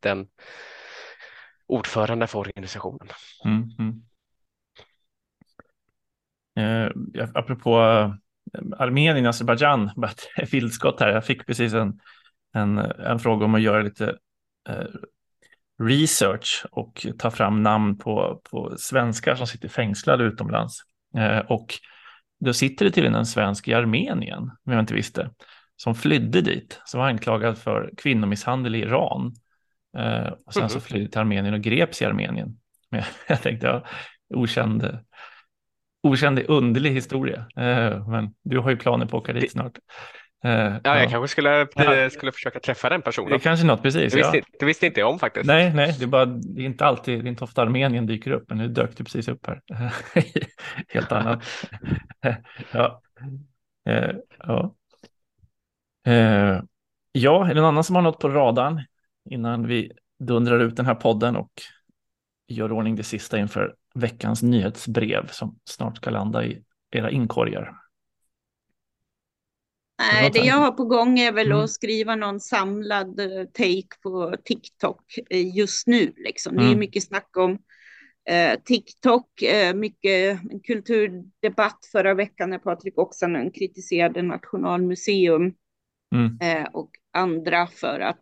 den 0.00 0.26
ordförande 1.66 2.26
för 2.26 2.38
organisationen. 2.38 3.08
Mm, 3.44 3.70
mm. 3.78 4.02
Eh, 6.56 6.88
apropå 7.34 7.80
eh, 7.80 8.12
Armenien, 8.78 9.26
Azerbajdzjan, 9.26 9.90
ett 10.36 10.54
vildskott 10.54 11.00
här. 11.00 11.08
Jag 11.08 11.24
fick 11.24 11.46
precis 11.46 11.74
en, 11.74 12.00
en, 12.54 12.78
en 12.78 13.18
fråga 13.18 13.44
om 13.44 13.54
att 13.54 13.62
göra 13.62 13.82
lite 13.82 14.16
eh, 14.68 14.86
research 15.82 16.66
och 16.70 17.06
ta 17.18 17.30
fram 17.30 17.62
namn 17.62 17.98
på, 17.98 18.40
på 18.50 18.74
svenskar 18.78 19.34
som 19.34 19.46
sitter 19.46 19.68
fängslade 19.68 20.24
utomlands. 20.24 20.80
Eh, 21.16 21.38
och 21.38 21.74
då 22.40 22.52
sitter 22.52 22.84
det 22.84 22.90
tydligen 22.90 23.14
en 23.14 23.26
svensk 23.26 23.68
i 23.68 23.74
Armenien, 23.74 24.50
om 24.64 24.72
jag 24.72 24.80
inte 24.80 24.94
visste, 24.94 25.30
som 25.76 25.94
flydde 25.94 26.40
dit, 26.40 26.80
som 26.84 27.00
var 27.00 27.08
anklagad 27.08 27.58
för 27.58 27.90
kvinnomisshandel 27.96 28.74
i 28.74 28.78
Iran. 28.78 29.34
Eh, 29.98 30.32
och 30.46 30.54
sen 30.54 30.68
så 30.68 30.76
mhm. 30.76 30.82
flydde 30.82 31.08
till 31.08 31.20
Armenien 31.20 31.54
och 31.54 31.60
greps 31.60 32.02
i 32.02 32.04
Armenien. 32.04 32.58
Men 32.90 33.02
jag 33.28 33.42
tänkte, 33.42 33.66
ja, 33.66 33.84
okänd 34.34 34.98
okänd 36.04 36.40
underlig 36.48 36.90
historia. 36.90 37.46
Eh, 37.56 38.08
men 38.08 38.34
du 38.42 38.58
har 38.58 38.70
ju 38.70 38.76
planer 38.76 39.06
på 39.06 39.16
att 39.16 39.22
åka 39.22 39.32
dit 39.32 39.52
snart. 39.52 39.78
Eh, 40.44 40.50
ja, 40.50 40.80
jag 40.84 41.04
ja. 41.04 41.08
kanske 41.10 41.28
skulle, 41.28 41.66
ja. 41.74 42.10
skulle 42.10 42.32
försöka 42.32 42.60
träffa 42.60 42.88
den 42.88 43.02
personen. 43.02 43.30
Det 43.30 43.36
är 43.36 43.38
kanske 43.38 43.66
något, 43.66 43.82
precis. 43.82 44.12
Det 44.12 44.18
visste, 44.18 44.36
ja. 44.36 44.44
det 44.58 44.66
visste 44.66 44.86
inte 44.86 45.00
jag 45.00 45.10
om 45.10 45.18
faktiskt. 45.18 45.46
Nej, 45.46 45.74
nej, 45.74 45.94
det 45.98 46.04
är, 46.04 46.08
bara, 46.08 46.24
det 46.26 46.62
är 46.62 46.66
inte 46.66 46.84
alltid, 46.84 47.24
det 47.24 47.28
är 47.28 47.30
inte 47.30 47.44
ofta 47.44 47.62
Armenien 47.62 48.06
dyker 48.06 48.30
upp, 48.30 48.44
men 48.48 48.58
nu 48.58 48.68
dök 48.68 48.96
det 48.96 49.04
precis 49.04 49.28
upp 49.28 49.46
här. 49.46 49.60
Helt 50.88 51.12
annat. 51.12 51.44
ja. 52.72 53.02
Eh, 53.88 54.10
ja. 54.38 54.74
ja, 57.12 57.44
är 57.44 57.54
det 57.54 57.60
någon 57.60 57.64
annan 57.64 57.84
som 57.84 57.96
har 57.96 58.02
något 58.02 58.18
på 58.20 58.28
radarn 58.28 58.82
innan 59.30 59.66
vi 59.66 59.92
dundrar 60.18 60.60
ut 60.60 60.76
den 60.76 60.86
här 60.86 60.94
podden 60.94 61.36
och 61.36 61.50
gör 62.48 62.72
ordning 62.72 62.96
det 62.96 63.02
sista 63.02 63.38
inför 63.38 63.74
veckans 63.94 64.42
nyhetsbrev 64.42 65.28
som 65.28 65.58
snart 65.70 65.96
ska 65.96 66.10
landa 66.10 66.44
i 66.44 66.62
era 66.90 67.10
inkorgar? 67.10 67.74
Nej, 69.98 70.30
det 70.32 70.38
jag 70.38 70.56
har 70.56 70.72
på 70.72 70.84
gång 70.84 71.18
är 71.18 71.32
väl 71.32 71.46
mm. 71.46 71.58
att 71.58 71.70
skriva 71.70 72.16
någon 72.16 72.40
samlad 72.40 73.20
eh, 73.20 73.44
take 73.52 74.00
på 74.02 74.36
TikTok 74.44 75.18
eh, 75.30 75.56
just 75.56 75.86
nu. 75.86 76.12
Liksom. 76.16 76.56
Det 76.56 76.62
är 76.62 76.66
mm. 76.66 76.78
mycket 76.78 77.04
snack 77.04 77.36
om 77.36 77.58
eh, 78.30 78.60
TikTok, 78.64 79.42
eh, 79.42 79.74
mycket 79.74 80.40
kulturdebatt 80.66 81.88
förra 81.92 82.14
veckan 82.14 82.50
när 82.50 82.58
Patrik 82.58 82.98
Oksanen 82.98 83.50
kritiserade 83.50 84.22
Nationalmuseum 84.22 85.54
mm. 86.14 86.38
eh, 86.40 86.68
och 86.72 86.90
andra 87.12 87.66
för 87.66 88.00
att 88.00 88.20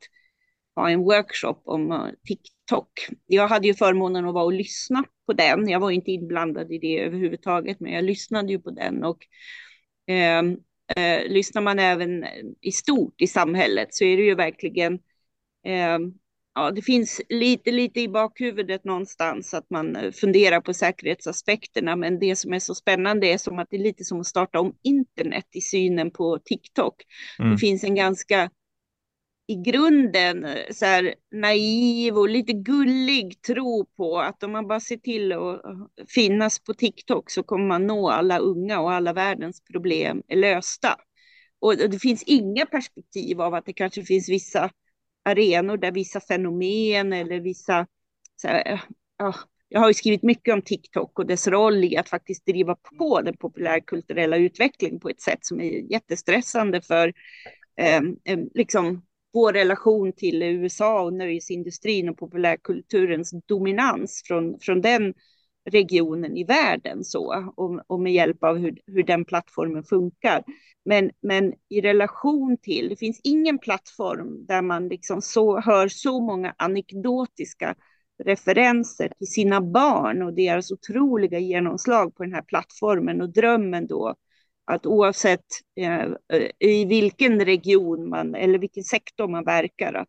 ha 0.76 0.90
en 0.90 1.00
workshop 1.00 1.62
om 1.64 1.92
uh, 1.92 2.08
TikTok. 2.26 2.88
Jag 3.26 3.48
hade 3.48 3.66
ju 3.66 3.74
förmånen 3.74 4.26
att 4.26 4.34
vara 4.34 4.44
och 4.44 4.52
lyssna 4.52 5.04
på 5.26 5.32
den. 5.32 5.68
Jag 5.68 5.80
var 5.80 5.90
inte 5.90 6.10
inblandad 6.10 6.72
i 6.72 6.78
det 6.78 7.00
överhuvudtaget, 7.00 7.80
men 7.80 7.92
jag 7.92 8.04
lyssnade 8.04 8.52
ju 8.52 8.58
på 8.58 8.70
den 8.70 9.04
och 9.04 9.26
eh, 10.06 10.42
eh, 10.96 11.28
lyssnar 11.28 11.62
man 11.62 11.78
även 11.78 12.24
i 12.60 12.72
stort 12.72 13.20
i 13.20 13.26
samhället 13.26 13.94
så 13.94 14.04
är 14.04 14.16
det 14.16 14.22
ju 14.22 14.34
verkligen 14.34 14.94
eh, 15.66 15.98
Ja, 16.54 16.70
det 16.70 16.82
finns 16.82 17.20
lite, 17.28 17.70
lite 17.70 18.00
i 18.00 18.08
bakhuvudet 18.08 18.84
någonstans 18.84 19.54
att 19.54 19.70
man 19.70 19.96
eh, 19.96 20.12
funderar 20.12 20.60
på 20.60 20.74
säkerhetsaspekterna, 20.74 21.96
men 21.96 22.18
det 22.18 22.36
som 22.36 22.52
är 22.52 22.58
så 22.58 22.74
spännande 22.74 23.26
är 23.26 23.38
som 23.38 23.58
att 23.58 23.68
det 23.70 23.76
är 23.76 23.82
lite 23.82 24.04
som 24.04 24.20
att 24.20 24.26
starta 24.26 24.60
om 24.60 24.74
internet 24.82 25.48
i 25.52 25.60
synen 25.60 26.10
på 26.10 26.38
TikTok. 26.44 26.94
Mm. 27.38 27.52
Det 27.52 27.58
finns 27.58 27.84
en 27.84 27.94
ganska 27.94 28.50
i 29.52 29.62
grunden 29.62 30.44
eh, 30.44 30.70
så 30.70 30.84
här 30.86 31.14
naiv 31.30 32.18
och 32.18 32.28
lite 32.28 32.52
gullig 32.52 33.42
tro 33.42 33.86
på 33.96 34.20
att 34.20 34.42
om 34.42 34.52
man 34.52 34.68
bara 34.68 34.80
ser 34.80 34.96
till 34.96 35.32
att 35.32 35.64
eh, 35.64 36.04
finnas 36.08 36.58
på 36.58 36.74
TikTok 36.74 37.30
så 37.30 37.42
kommer 37.42 37.66
man 37.66 37.86
nå 37.86 38.08
alla 38.08 38.38
unga 38.38 38.80
och 38.80 38.92
alla 38.92 39.12
världens 39.12 39.64
problem 39.64 40.22
är 40.28 40.36
lösta. 40.36 40.96
Och 41.60 41.76
det 41.76 41.98
finns 41.98 42.22
inga 42.22 42.66
perspektiv 42.66 43.40
av 43.40 43.54
att 43.54 43.66
det 43.66 43.72
kanske 43.72 44.02
finns 44.02 44.28
vissa 44.28 44.70
arenor 45.24 45.76
där 45.76 45.92
vissa 45.92 46.20
fenomen 46.20 47.12
eller 47.12 47.40
vissa... 47.40 47.86
Så 48.36 48.48
här, 48.48 48.72
eh, 48.72 48.80
ja, 49.18 49.34
jag 49.68 49.80
har 49.80 49.88
ju 49.88 49.94
skrivit 49.94 50.22
mycket 50.22 50.54
om 50.54 50.62
TikTok 50.62 51.18
och 51.18 51.26
dess 51.26 51.48
roll 51.48 51.84
i 51.84 51.96
att 51.96 52.08
faktiskt 52.08 52.46
driva 52.46 52.76
på 52.98 53.20
den 53.20 53.36
populärkulturella 53.36 54.36
utvecklingen 54.36 55.00
på 55.00 55.08
ett 55.08 55.20
sätt 55.20 55.44
som 55.44 55.60
är 55.60 55.92
jättestressande 55.92 56.80
för 56.80 57.12
eh, 57.76 58.00
liksom 58.54 59.02
vår 59.32 59.52
relation 59.52 60.12
till 60.12 60.42
USA 60.42 61.02
och 61.02 61.12
nöjesindustrin 61.12 62.08
och 62.08 62.18
populärkulturens 62.18 63.30
dominans 63.46 64.22
från, 64.26 64.58
från 64.60 64.80
den 64.80 65.14
regionen 65.70 66.36
i 66.36 66.44
världen 66.44 67.04
så, 67.04 67.52
och, 67.56 67.80
och 67.86 68.00
med 68.00 68.12
hjälp 68.12 68.44
av 68.44 68.56
hur, 68.56 68.78
hur 68.86 69.02
den 69.02 69.24
plattformen 69.24 69.84
funkar. 69.84 70.44
Men, 70.84 71.10
men 71.20 71.52
i 71.68 71.80
relation 71.80 72.56
till, 72.62 72.88
det 72.88 72.96
finns 72.96 73.20
ingen 73.24 73.58
plattform 73.58 74.46
där 74.46 74.62
man 74.62 74.88
liksom 74.88 75.22
så, 75.22 75.60
hör 75.60 75.88
så 75.88 76.20
många 76.20 76.54
anekdotiska 76.58 77.74
referenser 78.24 79.12
till 79.18 79.26
sina 79.26 79.60
barn 79.60 80.22
och 80.22 80.34
deras 80.34 80.72
otroliga 80.72 81.38
genomslag 81.38 82.14
på 82.14 82.22
den 82.22 82.34
här 82.34 82.42
plattformen 82.42 83.20
och 83.20 83.32
drömmen 83.32 83.86
då 83.86 84.14
att 84.72 84.86
oavsett 84.86 85.44
eh, 85.76 86.08
i 86.58 86.84
vilken 86.84 87.44
region 87.44 88.08
man 88.08 88.34
eller 88.34 88.58
vilken 88.58 88.84
sektor 88.84 89.28
man 89.28 89.44
verkar 89.44 89.94
att 89.94 90.08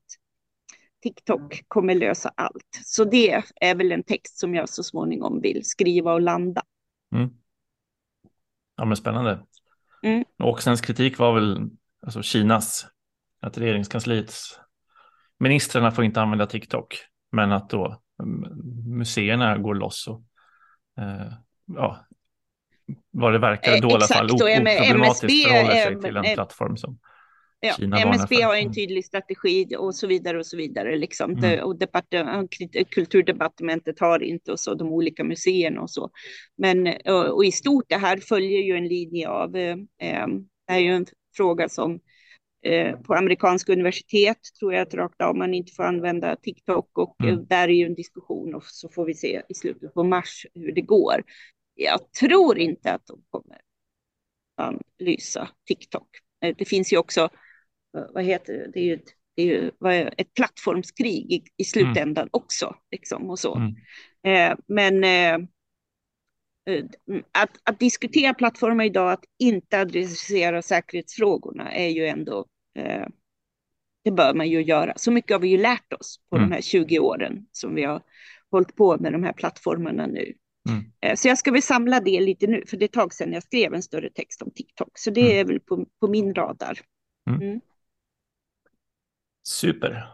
TikTok 1.03 1.63
kommer 1.67 1.95
lösa 1.95 2.31
allt. 2.35 2.79
Så 2.83 3.03
det 3.03 3.43
är 3.55 3.75
väl 3.75 3.91
en 3.91 4.03
text 4.03 4.39
som 4.39 4.55
jag 4.55 4.69
så 4.69 4.83
småningom 4.83 5.41
vill 5.41 5.65
skriva 5.65 6.13
och 6.13 6.21
landa. 6.21 6.61
Mm. 7.15 7.29
Ja, 8.75 8.85
men 8.85 8.97
spännande. 8.97 9.45
Mm. 10.03 10.23
Och 10.39 10.63
sens 10.63 10.81
kritik 10.81 11.17
var 11.17 11.33
väl 11.33 11.69
alltså 12.05 12.21
Kinas, 12.21 12.87
att 13.39 13.57
regeringskansliets 13.57 14.59
ministrarna 15.39 15.91
får 15.91 16.03
inte 16.03 16.21
använda 16.21 16.45
TikTok, 16.45 16.97
men 17.31 17.51
att 17.51 17.69
då 17.69 18.01
mm, 18.23 18.41
museerna 18.97 19.57
går 19.57 19.75
loss 19.75 20.07
och 20.07 20.23
eh, 21.03 21.33
ja, 21.65 22.05
vad 23.11 23.33
det 23.33 23.39
verkar 23.39 23.81
då 23.81 23.89
i 23.89 23.93
alla 23.93 24.07
fall 24.07 24.31
oproblematiskt 24.31 25.47
förhåller 25.47 25.83
sig 25.83 26.01
till 26.01 26.17
en 26.17 26.35
plattform 26.35 26.77
som 26.77 26.99
Ja, 27.65 27.73
Kina 27.73 27.99
MSB 27.99 28.41
har 28.41 28.55
en 28.55 28.61
mm. 28.61 28.73
tydlig 28.73 29.05
strategi 29.05 29.67
och 29.77 29.95
så 29.95 30.07
vidare 30.07 30.37
och 30.37 30.45
så 30.45 30.57
vidare. 30.57 30.97
Liksom. 30.97 31.31
Mm. 31.31 31.41
Det, 31.41 31.63
och 31.63 31.79
kulturdepartementet 32.89 33.99
har 33.99 34.23
inte 34.23 34.51
och 34.51 34.59
så 34.59 34.73
de 34.73 34.87
olika 34.87 35.23
museerna 35.23 35.81
och 35.81 35.89
så. 35.89 36.09
Men 36.57 36.87
och, 37.05 37.35
och 37.35 37.45
i 37.45 37.51
stort 37.51 37.85
det 37.87 37.97
här 37.97 38.17
följer 38.17 38.61
ju 38.61 38.77
en 38.77 38.87
linje 38.87 39.29
av, 39.29 39.55
eh, 39.55 39.77
eh 40.01 40.27
det 40.67 40.73
är 40.73 40.79
ju 40.79 40.95
en 40.95 41.05
fråga 41.37 41.69
som 41.69 41.99
eh, 42.65 42.99
på 42.99 43.13
amerikanska 43.13 43.73
universitet 43.73 44.37
tror 44.59 44.73
jag 44.73 44.81
att 44.81 44.93
rakt 44.93 45.21
av 45.21 45.35
man 45.35 45.53
inte 45.53 45.73
får 45.73 45.83
använda 45.83 46.35
TikTok 46.35 46.97
och 46.97 47.15
mm. 47.23 47.33
eh, 47.33 47.39
där 47.41 47.67
är 47.67 47.73
ju 47.73 47.85
en 47.85 47.95
diskussion 47.95 48.55
och 48.55 48.63
så 48.65 48.89
får 48.89 49.05
vi 49.05 49.13
se 49.13 49.41
i 49.49 49.53
slutet 49.53 49.93
på 49.93 50.03
mars 50.03 50.45
hur 50.53 50.71
det 50.71 50.81
går. 50.81 51.23
Jag 51.75 52.11
tror 52.11 52.57
inte 52.57 52.93
att 52.93 53.05
de 53.05 53.23
kommer 53.29 53.61
att 54.57 54.81
lysa 54.99 55.49
TikTok. 55.67 56.07
Eh, 56.41 56.55
det 56.57 56.65
finns 56.65 56.93
ju 56.93 56.97
också 56.97 57.29
vad 57.93 58.23
heter 58.23 58.53
det, 58.53 58.71
det 58.73 58.79
är 58.79 58.83
ju 58.83 58.93
ett, 58.93 59.09
är 59.35 59.45
ju 59.45 59.71
ett 60.17 60.33
plattformskrig 60.33 61.31
i, 61.31 61.43
i 61.57 61.63
slutändan 61.63 62.23
mm. 62.23 62.29
också. 62.31 62.75
Liksom, 62.91 63.29
och 63.29 63.39
så. 63.39 63.55
Mm. 63.55 63.75
Eh, 64.23 64.57
men 64.67 65.03
eh, 65.03 65.47
eh, 66.75 66.85
att, 67.31 67.49
att, 67.63 67.79
diskutera 67.79 68.33
plattformar 68.33 68.83
idag, 68.83 69.11
att 69.11 69.25
inte 69.39 69.79
adressera 69.79 70.61
säkerhetsfrågorna 70.61 71.71
är 71.71 71.89
ju 71.89 72.07
ändå, 72.07 72.45
eh, 72.79 73.07
det 74.03 74.11
bör 74.11 74.33
man 74.33 74.49
ju 74.49 74.61
göra. 74.63 74.93
Så 74.95 75.11
mycket 75.11 75.31
har 75.31 75.39
vi 75.39 75.47
ju 75.47 75.57
lärt 75.57 75.93
oss 75.93 76.19
på 76.29 76.35
mm. 76.35 76.49
de 76.49 76.55
här 76.55 76.61
20 76.61 76.99
åren 76.99 77.45
som 77.51 77.75
vi 77.75 77.83
har 77.83 78.01
hållit 78.51 78.75
på 78.75 78.97
med 78.97 79.13
de 79.13 79.23
här 79.23 79.33
plattformarna 79.33 80.07
nu. 80.07 80.33
Mm. 80.69 80.83
Eh, 81.01 81.15
så 81.15 81.27
jag 81.27 81.37
ska 81.37 81.51
väl 81.51 81.61
samla 81.61 81.99
det 81.99 82.19
lite 82.19 82.47
nu, 82.47 82.63
för 82.67 82.77
det 82.77 82.83
är 82.83 82.87
ett 82.87 82.93
tag 82.93 83.13
sedan 83.13 83.33
jag 83.33 83.43
skrev 83.43 83.73
en 83.73 83.83
större 83.83 84.09
text 84.09 84.41
om 84.41 84.51
TikTok. 84.51 84.91
Så 84.93 85.09
det 85.09 85.21
mm. 85.21 85.39
är 85.39 85.45
väl 85.45 85.59
på, 85.59 85.85
på 85.99 86.07
min 86.07 86.35
radar. 86.35 86.79
Mm. 87.29 87.41
mm. 87.41 87.61
Super. 89.43 90.07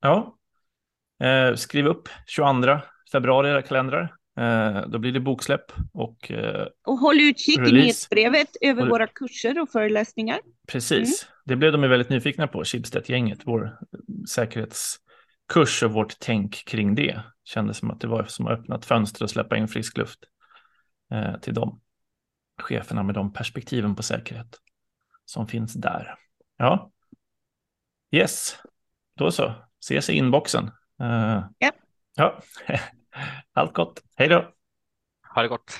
Ja, 0.00 0.38
eh, 1.22 1.54
skriv 1.54 1.86
upp 1.86 2.08
22 2.26 2.78
februari 3.12 3.50
era 3.50 3.62
kalendrar. 3.62 4.14
Eh, 4.40 4.88
då 4.88 4.98
blir 4.98 5.12
det 5.12 5.20
boksläpp 5.20 5.72
och 5.92 6.30
eh, 6.30 6.66
Och 6.86 6.98
håll 6.98 7.20
utkik 7.20 7.58
i 7.58 7.72
nyhetsbrevet 7.72 8.56
över 8.60 8.80
håll... 8.80 8.90
våra 8.90 9.06
kurser 9.06 9.62
och 9.62 9.70
föreläsningar. 9.70 10.38
Precis, 10.68 11.22
mm. 11.22 11.32
det 11.44 11.56
blev 11.56 11.72
de 11.72 11.80
väldigt 11.80 12.08
nyfikna 12.08 12.46
på, 12.46 12.64
Schibsted-gänget, 12.64 13.38
vår 13.44 13.78
säkerhetskurs 15.48 15.82
och 15.82 15.92
vårt 15.92 16.18
tänk 16.18 16.64
kring 16.64 16.94
det. 16.94 17.20
Kändes 17.44 17.78
som 17.78 17.90
att 17.90 18.00
det 18.00 18.08
var 18.08 18.24
som 18.24 18.46
att 18.46 18.58
öppna 18.58 18.76
ett 18.76 18.84
fönster 18.84 19.24
och 19.24 19.30
släppa 19.30 19.56
in 19.56 19.68
frisk 19.68 19.96
luft 19.96 20.18
eh, 21.10 21.40
till 21.40 21.54
de 21.54 21.80
cheferna 22.62 23.02
med 23.02 23.14
de 23.14 23.32
perspektiven 23.32 23.96
på 23.96 24.02
säkerhet 24.02 24.58
som 25.24 25.46
finns 25.46 25.74
där. 25.74 26.14
Ja, 26.58 26.90
Yes, 28.10 28.56
då 29.16 29.30
så. 29.30 29.54
Ses 29.80 30.10
i 30.10 30.12
inboxen. 30.12 30.70
Uh, 31.02 31.44
ja. 31.58 31.72
ja. 32.16 32.40
Allt 33.52 33.74
gott. 33.74 34.02
Hej 34.16 34.28
då. 34.28 34.52
Ha 35.34 35.42
det 35.42 35.48
gott. 35.48 35.78